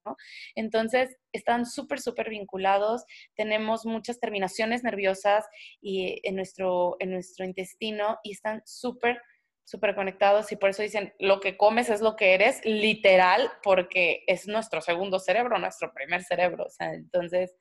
[0.54, 3.04] Entonces, están súper, súper vinculados.
[3.36, 5.46] Tenemos muchas terminaciones nerviosas
[5.80, 9.20] y en, nuestro, en nuestro intestino y están súper
[9.64, 14.24] súper conectados y por eso dicen, lo que comes es lo que eres, literal, porque
[14.26, 16.66] es nuestro segundo cerebro, nuestro primer cerebro.
[16.80, 17.56] Entonces,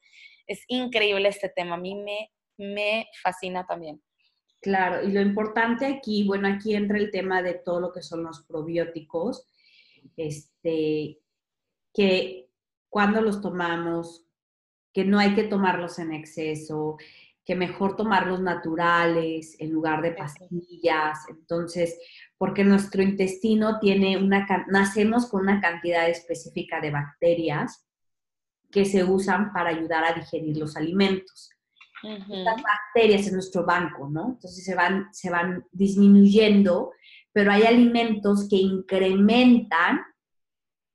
[0.47, 1.75] es increíble este tema.
[1.75, 4.01] A mí me me fascina también.
[4.61, 8.23] Claro, y lo importante aquí, bueno, aquí entra el tema de todo lo que son
[8.23, 9.47] los probióticos,
[10.15, 11.19] este,
[11.91, 12.47] que
[12.87, 14.27] cuando los tomamos,
[14.93, 16.97] que no hay que tomarlos en exceso,
[17.43, 21.19] que mejor tomarlos naturales en lugar de pastillas.
[21.29, 21.99] Entonces,
[22.37, 27.87] porque nuestro intestino tiene una, nacemos con una cantidad específica de bacterias
[28.69, 31.49] que se usan para ayudar a digerir los alimentos
[32.03, 34.29] las bacterias en nuestro banco, ¿no?
[34.29, 36.91] Entonces se van, se van disminuyendo,
[37.31, 40.01] pero hay alimentos que incrementan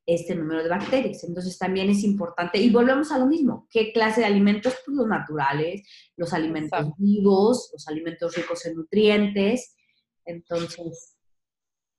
[0.07, 1.25] este número de bacterias.
[1.25, 4.75] Entonces también es importante, y volvemos a lo mismo, ¿qué clase de alimentos?
[4.85, 9.77] Pues los naturales, los alimentos vivos, los alimentos ricos en nutrientes.
[10.25, 11.17] Entonces,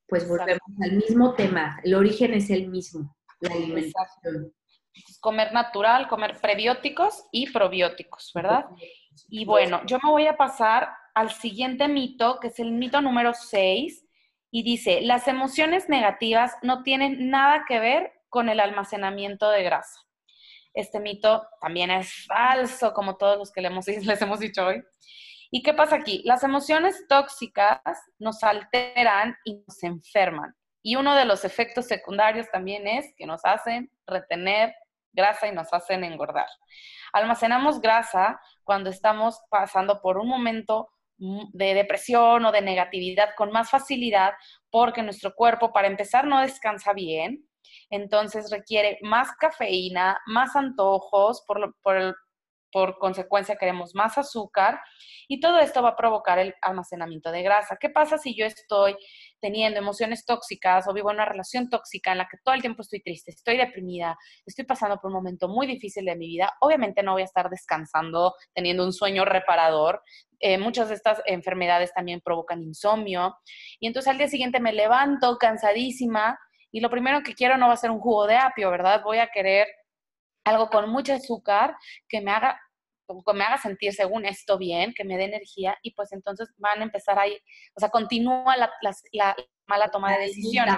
[0.07, 4.53] pues volvemos al mismo tema, el origen es el mismo, la alimentación
[5.19, 8.65] comer natural, comer prebióticos y probióticos, ¿verdad?
[9.29, 13.33] Y bueno, yo me voy a pasar al siguiente mito, que es el mito número
[13.33, 14.05] 6,
[14.51, 19.99] y dice, las emociones negativas no tienen nada que ver con el almacenamiento de grasa.
[20.73, 24.83] Este mito también es falso, como todos los que les hemos, les hemos dicho hoy.
[25.49, 26.21] ¿Y qué pasa aquí?
[26.25, 27.79] Las emociones tóxicas
[28.19, 30.53] nos alteran y nos enferman.
[30.83, 34.73] Y uno de los efectos secundarios también es que nos hacen retener
[35.11, 36.47] grasa y nos hacen engordar.
[37.13, 43.69] Almacenamos grasa cuando estamos pasando por un momento de depresión o de negatividad con más
[43.69, 44.33] facilidad
[44.69, 47.47] porque nuestro cuerpo, para empezar, no descansa bien,
[47.89, 52.15] entonces requiere más cafeína, más antojos, por, por,
[52.71, 54.79] por consecuencia queremos más azúcar
[55.27, 57.77] y todo esto va a provocar el almacenamiento de grasa.
[57.79, 58.95] ¿Qué pasa si yo estoy
[59.39, 62.81] teniendo emociones tóxicas o vivo en una relación tóxica en la que todo el tiempo
[62.81, 66.53] estoy triste, estoy deprimida, estoy pasando por un momento muy difícil de mi vida?
[66.61, 70.01] Obviamente no voy a estar descansando, teniendo un sueño reparador.
[70.39, 73.37] Eh, muchas de estas enfermedades también provocan insomnio.
[73.79, 76.37] Y entonces al día siguiente me levanto cansadísima
[76.71, 79.01] y lo primero que quiero no va a ser un jugo de apio, ¿verdad?
[79.03, 79.67] Voy a querer
[80.45, 81.75] algo con mucho azúcar
[82.07, 82.59] que me haga
[83.07, 86.81] que me haga sentir según esto bien, que me dé energía y pues entonces van
[86.81, 87.37] a empezar ahí,
[87.75, 88.71] o sea, continúa la,
[89.67, 90.77] mala toma de decisiones.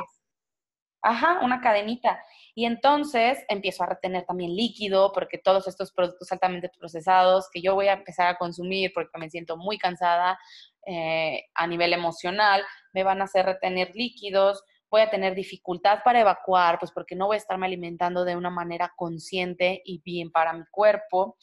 [1.02, 2.22] Ajá, una cadenita.
[2.54, 7.74] Y entonces empiezo a retener también líquido, porque todos estos productos altamente procesados que yo
[7.74, 10.38] voy a empezar a consumir porque me siento muy cansada
[10.86, 16.20] eh, a nivel emocional, me van a hacer retener líquidos, voy a tener dificultad para
[16.20, 20.52] evacuar, pues porque no voy a estarme alimentando de una manera consciente y bien para
[20.52, 21.38] mi cuerpo.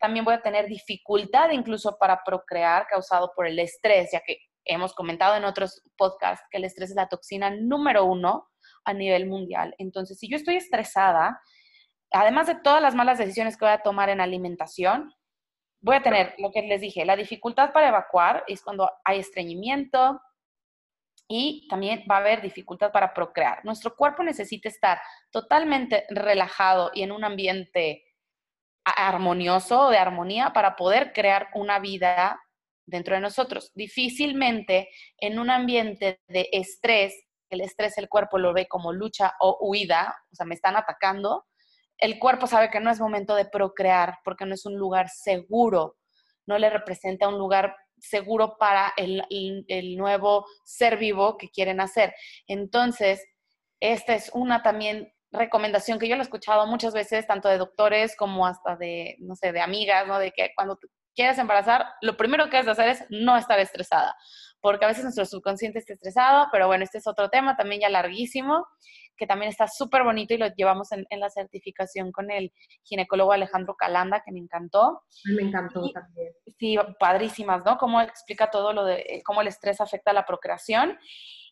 [0.00, 4.94] También voy a tener dificultad incluso para procrear causado por el estrés, ya que hemos
[4.94, 8.48] comentado en otros podcasts que el estrés es la toxina número uno
[8.84, 9.74] a nivel mundial.
[9.78, 11.40] Entonces, si yo estoy estresada,
[12.10, 15.12] además de todas las malas decisiones que voy a tomar en alimentación,
[15.82, 20.20] voy a tener lo que les dije, la dificultad para evacuar es cuando hay estreñimiento,
[21.32, 23.64] y también va a haber dificultad para procrear.
[23.64, 28.02] Nuestro cuerpo necesita estar totalmente relajado y en un ambiente
[28.84, 32.40] armonioso, de armonía, para poder crear una vida
[32.86, 33.70] dentro de nosotros.
[33.74, 37.14] Difícilmente en un ambiente de estrés,
[37.50, 41.46] el estrés el cuerpo lo ve como lucha o huida, o sea, me están atacando,
[41.98, 45.96] el cuerpo sabe que no es momento de procrear porque no es un lugar seguro,
[46.46, 49.22] no le representa un lugar seguro para el,
[49.96, 52.14] nuevo ser vivo que quieren hacer.
[52.46, 53.22] Entonces,
[53.80, 58.16] esta es una también recomendación que yo lo he escuchado muchas veces, tanto de doctores
[58.16, 60.18] como hasta de, no sé, de amigas, ¿no?
[60.18, 60.78] De que cuando
[61.14, 64.14] quieres embarazar, lo primero que has de hacer es no estar estresada,
[64.60, 67.88] porque a veces nuestro subconsciente está estresado, pero bueno, este es otro tema también ya
[67.88, 68.66] larguísimo,
[69.16, 72.52] que también está súper bonito y lo llevamos en, la certificación con el
[72.84, 75.02] ginecólogo Alejandro Calanda, que me encantó.
[75.36, 76.32] Me encantó también.
[76.58, 77.76] Sí, padrísimas, ¿no?
[77.76, 80.98] Cómo explica todo lo de cómo el estrés afecta a la procreación.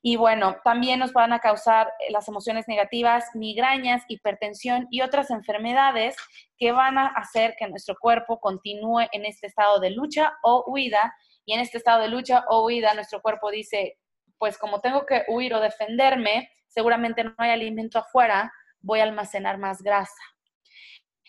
[0.03, 5.30] Y bueno, también nos van a causar eh, las emociones negativas, migrañas, hipertensión y otras
[5.30, 6.16] enfermedades
[6.57, 11.14] que van a hacer que nuestro cuerpo continúe en este estado de lucha o huida.
[11.44, 13.99] Y en este estado de lucha o huida, nuestro cuerpo dice,
[14.38, 19.59] pues como tengo que huir o defenderme, seguramente no hay alimento afuera, voy a almacenar
[19.59, 20.22] más grasa.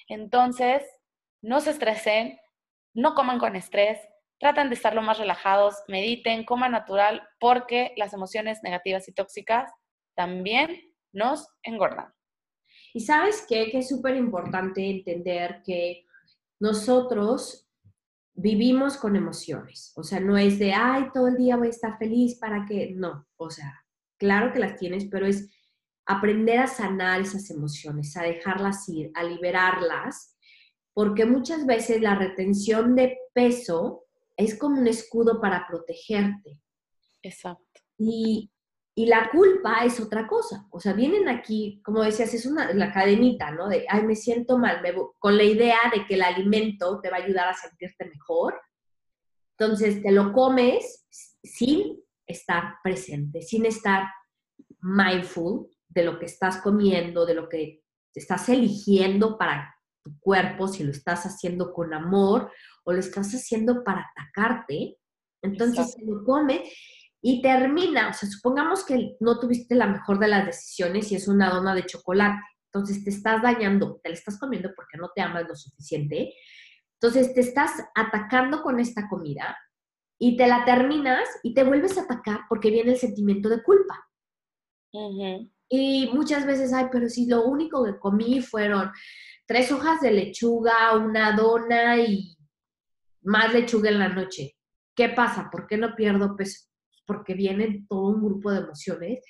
[0.08, 0.84] Entonces,
[1.42, 2.40] no se estresen,
[2.94, 4.00] no coman con estrés,
[4.40, 9.72] traten de estar lo más relajados, mediten, coman natural, porque las emociones negativas y tóxicas
[10.16, 12.14] también nos engordan.
[12.94, 13.70] Y sabes qué?
[13.70, 16.06] Que es súper importante entender que
[16.60, 17.70] nosotros
[18.34, 19.92] vivimos con emociones.
[19.96, 22.92] O sea, no es de, ay, todo el día voy a estar feliz para que,
[22.96, 23.28] no.
[23.38, 23.86] O sea,
[24.18, 25.50] claro que las tienes, pero es
[26.06, 30.36] aprender a sanar esas emociones, a dejarlas ir, a liberarlas,
[30.94, 34.06] porque muchas veces la retención de peso
[34.40, 36.60] es como un escudo para protegerte.
[37.22, 37.82] Exacto.
[37.98, 38.52] Y,
[38.96, 40.68] la culpa es otra cosa.
[40.72, 43.70] O sea, vienen aquí, como decías, es una, la cadenita, ¿no?
[43.70, 44.82] De, ay, me siento mal,
[45.18, 48.60] con la idea de que el alimento te va a ayudar a sentirte mejor.
[49.58, 51.08] Entonces, te lo comes
[51.42, 54.04] sin estar presente, sin estar
[54.82, 57.82] mindful de lo que estás comiendo, de lo que
[58.14, 59.74] estás eligiendo para
[60.10, 62.52] tu cuerpo, si lo estás haciendo con amor
[62.84, 64.98] o lo estás haciendo para atacarte.
[65.42, 66.70] Entonces se lo come
[67.22, 71.28] y termina, o sea, supongamos que no tuviste la mejor de las decisiones y es
[71.28, 72.42] una dona de chocolate.
[72.72, 76.34] Entonces te estás dañando, te la estás comiendo porque no te amas lo suficiente.
[77.02, 79.58] Entonces te estás atacando con esta comida
[80.20, 84.08] y te la terminas y te vuelves a atacar porque viene el sentimiento de culpa.
[85.70, 88.92] Y muchas veces, ay, pero si lo único que comí fueron
[89.50, 92.38] tres hojas de lechuga, una dona y
[93.24, 94.56] más lechuga en la noche.
[94.96, 95.50] ¿Qué pasa?
[95.52, 96.68] ¿Por qué no pierdo peso?
[97.08, 99.26] Porque viene todo un grupo de emociones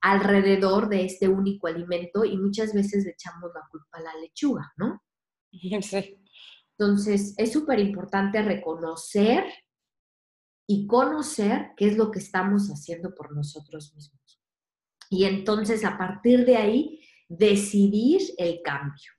[0.00, 4.72] alrededor de este único alimento y muchas veces le echamos la culpa a la lechuga,
[4.76, 5.00] ¿no?
[5.82, 6.20] Sí.
[6.76, 9.44] Entonces, es súper importante reconocer
[10.66, 14.42] y conocer qué es lo que estamos haciendo por nosotros mismos.
[15.10, 19.12] Y entonces, a partir de ahí, decidir el cambio,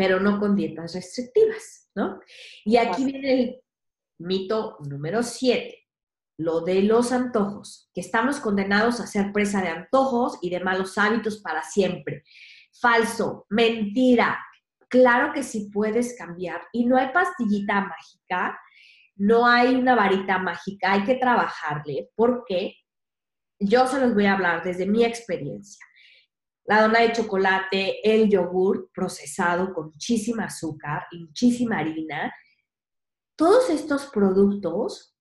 [0.00, 2.20] pero no con dietas restrictivas, ¿no?
[2.64, 3.60] Y aquí viene el
[4.18, 5.86] mito número siete,
[6.38, 10.96] lo de los antojos, que estamos condenados a ser presa de antojos y de malos
[10.96, 12.24] hábitos para siempre.
[12.80, 14.38] Falso, mentira.
[14.88, 18.58] Claro que sí puedes cambiar y no hay pastillita mágica
[19.16, 22.76] no hay una varita mágica, hay que trabajarle porque
[23.58, 25.84] yo se los voy a hablar desde mi experiencia.
[26.70, 32.32] La dona de chocolate, el yogur procesado con muchísima azúcar y muchísima harina,
[33.36, 35.16] todos estos productos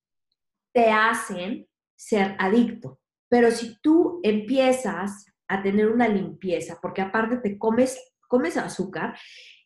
[0.71, 2.99] te hacen ser adicto.
[3.27, 9.17] Pero si tú empiezas a tener una limpieza, porque aparte te comes, comes azúcar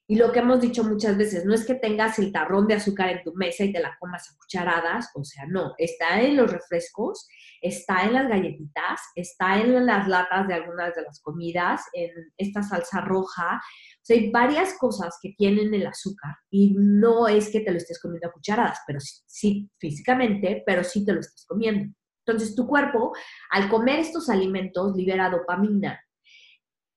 [0.05, 3.09] y lo que hemos dicho muchas veces, no es que tengas el tarrón de azúcar
[3.09, 6.51] en tu mesa y te la comas a cucharadas, o sea, no, está en los
[6.51, 7.25] refrescos,
[7.61, 12.61] está en las galletitas, está en las latas de algunas de las comidas, en esta
[12.63, 17.61] salsa roja, o sea, hay varias cosas que tienen el azúcar y no es que
[17.61, 21.93] te lo estés comiendo a cucharadas, pero sí, físicamente, pero sí te lo estás comiendo.
[22.25, 23.13] Entonces, tu cuerpo,
[23.51, 25.99] al comer estos alimentos, libera dopamina.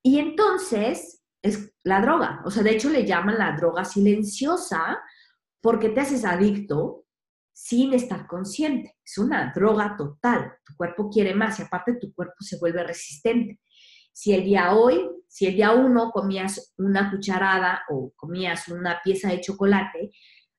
[0.02, 2.43] Y entonces, es la droga.
[2.45, 5.01] O sea, de hecho le llaman la droga silenciosa
[5.61, 7.07] porque te haces adicto
[7.53, 8.97] sin estar consciente.
[9.05, 10.53] Es una droga total.
[10.64, 13.61] Tu cuerpo quiere más y aparte tu cuerpo se vuelve resistente.
[14.12, 19.28] Si el día hoy, si el día uno comías una cucharada o comías una pieza
[19.28, 20.11] de chocolate,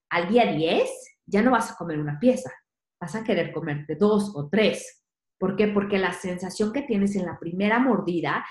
[0.09, 0.89] al día 10
[1.25, 2.51] ya no vas a comer una pieza,
[2.99, 5.03] vas a querer comerte dos o tres.
[5.37, 5.67] ¿Por qué?
[5.67, 8.45] Porque la sensación que tienes en la primera mordida,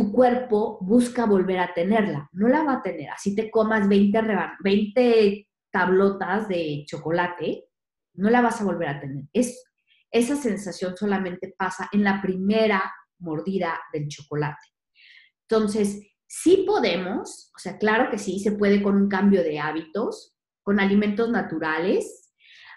[0.00, 2.26] tu cuerpo busca volver a tenerla.
[2.32, 3.10] No la va a tener.
[3.10, 4.22] Así te comas 20,
[4.64, 7.66] 20 tablotas de chocolate,
[8.14, 9.24] no la vas a volver a tener.
[9.30, 9.62] Es,
[10.10, 14.68] esa sensación solamente pasa en la primera mordida del chocolate.
[15.46, 20.34] Entonces, sí podemos, o sea, claro que sí, se puede con un cambio de hábitos,
[20.62, 22.32] con alimentos naturales.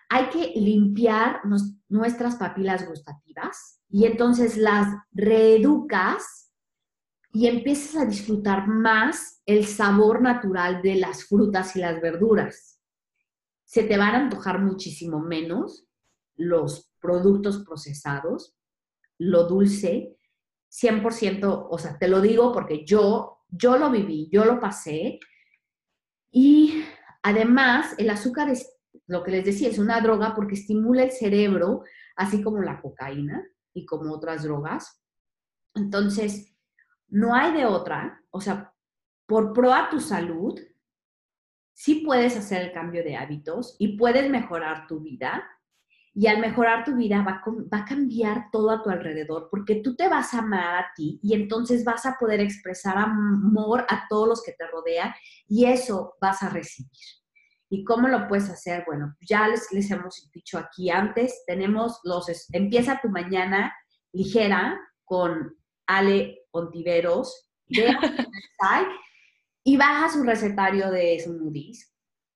[0.09, 1.39] Hay que limpiar
[1.88, 6.42] nuestras papilas gustativas y entonces las reeducas
[7.36, 12.79] y empiezas a disfrutar más el sabor natural de las frutas y las verduras.
[13.65, 15.88] Se te van a antojar muchísimo menos
[16.36, 18.55] los productos procesados,
[19.17, 20.15] lo dulce,
[20.69, 25.19] 100%, o sea, te lo digo porque yo, yo lo viví, yo lo pasé.
[26.29, 26.84] Y
[27.23, 28.71] además, el azúcar es,
[29.07, 31.84] lo que les decía, es una droga porque estimula el cerebro,
[32.15, 35.01] así como la cocaína y como otras drogas.
[35.73, 36.53] Entonces,
[37.14, 38.74] no hay de otra, o sea,
[39.28, 40.59] por pro a tu salud,
[41.72, 45.43] sí puedes hacer el cambio de hábitos y puedes mejorar tu vida
[46.16, 50.07] y al mejorar tu vida va a, cambiar todo a tu alrededor porque tú te
[50.07, 54.43] vas a amar a ti y entonces vas a poder expresar amor a todos los
[54.43, 55.14] que te rodean
[55.47, 56.89] y eso vas a recibir.
[57.70, 58.86] ¿Y cómo lo puedes hacer?
[58.88, 63.72] Bueno, ya les, les hemos dicho aquí antes, tenemos los, empieza tu mañana
[64.11, 65.55] ligera con
[65.86, 67.88] Ale Ontiveros de
[69.66, 71.93] y baja su recetario de smoothies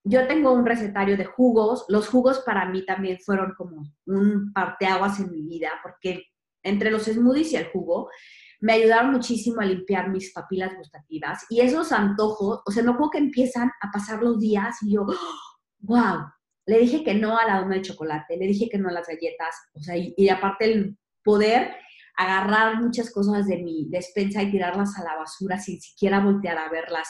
[0.10, 1.86] yo tengo un recetario de jugos.
[1.90, 6.24] Los jugos para mí también fueron como un parteaguas en mi vida, porque
[6.64, 8.10] entre los smoothies y el jugo
[8.60, 11.46] me ayudaron muchísimo a limpiar mis papilas gustativas.
[11.50, 15.06] Y esos antojos, o sea, no puedo que empiezan a pasar los días y yo,
[15.80, 16.20] wow,
[16.66, 19.08] le dije que no a la dona de chocolate, le dije que no a las
[19.08, 21.76] galletas, o sea, y, aparte el poder
[22.18, 26.70] agarrar muchas cosas de mi despensa y tirarlas a la basura sin siquiera voltear a
[26.70, 27.08] verlas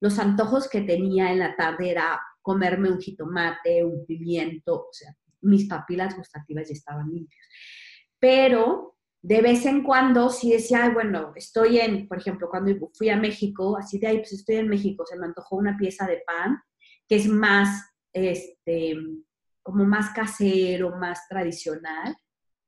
[0.00, 5.14] los antojos que tenía en la tarde era comerme un jitomate, un pimiento, o sea,
[5.42, 7.46] mis papilas gustativas ya estaban limpias.
[8.18, 13.16] Pero de vez en cuando sí decía, bueno, estoy en, por ejemplo, cuando fui a
[13.16, 16.60] México, así de ahí, pues estoy en México, se me antojó una pieza de pan
[17.08, 18.96] que es más, este,
[19.62, 22.16] como más casero, más tradicional.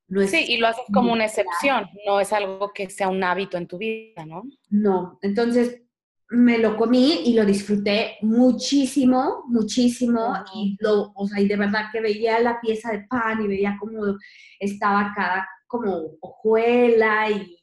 [0.08, 3.58] No sí, y lo haces como una excepción, no es algo que sea un hábito
[3.58, 4.42] en tu vida, ¿no?
[4.70, 5.82] No, entonces
[6.30, 10.34] me lo comí y lo disfruté muchísimo, muchísimo.
[10.54, 13.76] Y, lo, o sea, y de verdad que veía la pieza de pan y veía
[13.80, 14.16] cómo
[14.58, 17.58] estaba cada como hojuela y,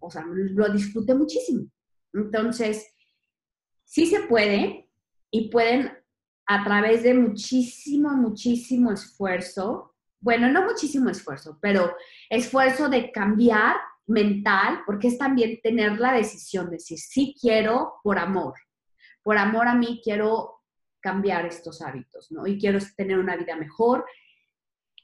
[0.00, 1.66] o sea, lo disfruté muchísimo.
[2.12, 2.86] Entonces,
[3.84, 4.88] sí se puede
[5.30, 5.92] y pueden
[6.46, 9.91] a través de muchísimo, muchísimo esfuerzo,
[10.22, 11.96] bueno, no muchísimo esfuerzo, pero
[12.30, 18.18] esfuerzo de cambiar mental, porque es también tener la decisión de decir, sí quiero por
[18.18, 18.54] amor,
[19.22, 20.60] por amor a mí quiero
[21.00, 22.46] cambiar estos hábitos, ¿no?
[22.46, 24.06] Y quiero tener una vida mejor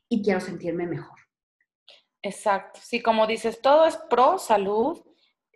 [0.09, 1.19] y quiero sentirme mejor.
[2.23, 5.05] Exacto, sí, como dices, todo es pro salud,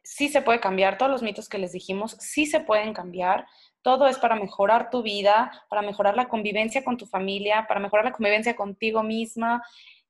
[0.03, 3.47] sí se puede cambiar, todos los mitos que les dijimos, sí se pueden cambiar,
[3.83, 8.05] todo es para mejorar tu vida, para mejorar la convivencia con tu familia, para mejorar
[8.05, 9.63] la convivencia contigo misma,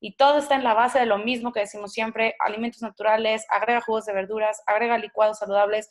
[0.04, 3.80] y todo está en la base de lo mismo que decimos siempre, alimentos naturales, agrega
[3.80, 5.88] jugos de verduras, agrega licuados saludables,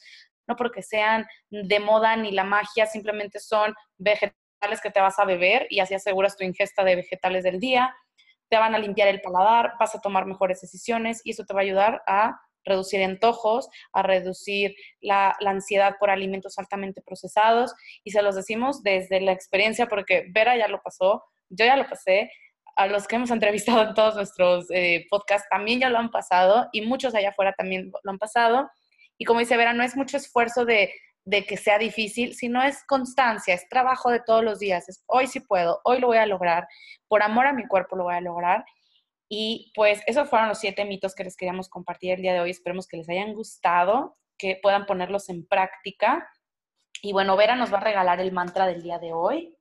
[0.48, 5.24] no porque sean de moda ni la magia, simplemente son vegetales que te vas a
[5.24, 7.96] beber y así aseguras tu ingesta de vegetales del día,
[8.50, 11.62] te van a limpiar el paladar, vas a tomar mejores decisiones y eso te va
[11.62, 17.74] a ayudar a reducir antojos, a reducir la, ansiedad por alimentos altamente procesados.
[18.04, 21.88] Y se los decimos desde la experiencia, porque Vera ya lo pasó, yo ya lo
[21.88, 22.32] pasé,
[22.76, 26.70] a los que hemos entrevistado en todos nuestros eh, podcasts también ya lo han pasado
[26.72, 28.70] y muchos allá afuera también lo han pasado.
[29.18, 30.92] Y como dice Vera, no es mucho esfuerzo de,
[31.26, 34.90] de que sea difícil, sino es constancia, es trabajo de todos los días.
[34.90, 36.68] Es, hoy sí puedo, hoy lo voy a lograr,
[37.08, 38.66] por amor a mi cuerpo lo voy a lograr.
[39.34, 42.50] Y pues esos fueron los siete mitos que les queríamos compartir el día de hoy.
[42.50, 46.30] Esperemos que les hayan gustado, que puedan ponerlos en práctica.
[47.02, 49.58] Y bueno, Vera nos va a regalar el mantra del día de hoy.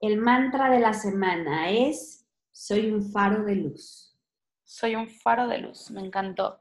[0.00, 4.18] El mantra de la semana es soy un faro de luz.
[4.64, 6.58] Soy un faro de luz, me encantó.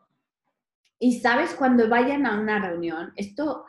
[0.99, 3.63] Y sabes, cuando vayan a una reunión, esto,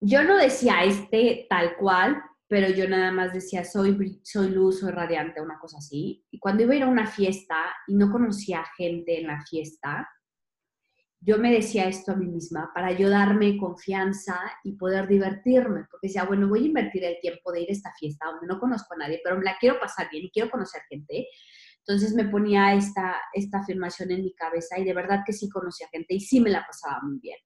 [0.00, 4.90] yo no decía este tal cual, pero yo nada más decía, soy, soy luz, soy
[4.90, 6.26] radiante, una cosa así.
[6.32, 7.54] Y cuando iba a ir a una fiesta
[7.86, 10.08] y no conocía gente en la fiesta,
[11.20, 16.08] yo me decía esto a mí misma para yo darme confianza y poder divertirme, porque
[16.08, 18.94] decía, bueno, voy a invertir el tiempo de ir a esta fiesta donde no conozco
[18.94, 21.28] a nadie, pero me la quiero pasar bien y quiero conocer gente.
[21.86, 25.86] Entonces me ponía esta, esta afirmación en mi cabeza y de verdad que sí conocía
[25.92, 27.38] gente y sí me la pasaba muy bien.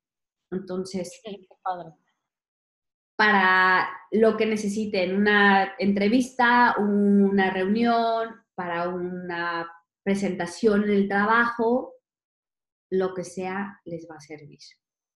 [0.51, 1.21] Entonces,
[3.17, 9.71] para lo que necesiten, una entrevista, una reunión, para una
[10.03, 11.95] presentación en el trabajo,
[12.91, 14.59] lo que sea les va a servir.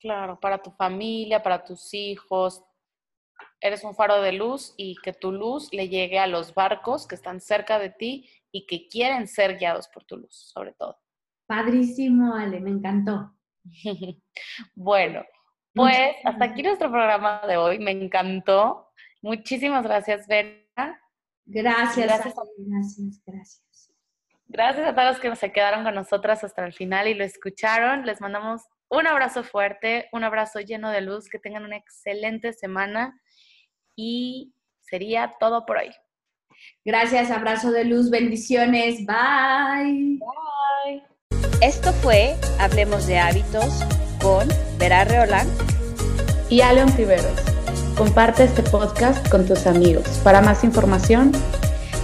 [0.01, 2.63] Claro, para tu familia, para tus hijos.
[3.61, 7.17] Eres un faro de luz y que tu luz le llegue a los barcos que
[7.17, 10.99] están cerca de ti y que quieren ser guiados por tu luz, sobre todo.
[11.47, 13.35] Padrísimo, Ale, me encantó.
[14.75, 15.25] bueno,
[15.75, 17.79] pues hasta aquí nuestro programa de hoy.
[17.79, 18.89] Me encantó.
[19.23, 21.01] Muchísimas gracias, Vera.
[21.45, 23.93] Gracias, gracias, gracias, gracias.
[24.49, 28.07] Gracias a todos los que se quedaron con nosotras hasta el final y lo escucharon.
[28.07, 33.21] Les mandamos un abrazo fuerte, un abrazo lleno de luz, que tengan una excelente semana
[33.95, 35.91] y sería todo por hoy.
[36.85, 40.19] Gracias, abrazo de luz, bendiciones, bye.
[40.19, 41.03] Bye.
[41.61, 43.85] Esto fue Hablemos de Hábitos
[44.21, 44.49] con
[44.79, 45.49] Vera Reolán
[46.49, 47.41] y Aleon Tiberos.
[47.97, 50.07] Comparte este podcast con tus amigos.
[50.23, 51.33] Para más información,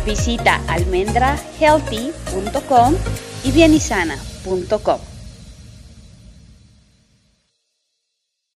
[0.05, 2.95] visita almendrahealthy.com
[3.45, 5.14] y bienisana.com.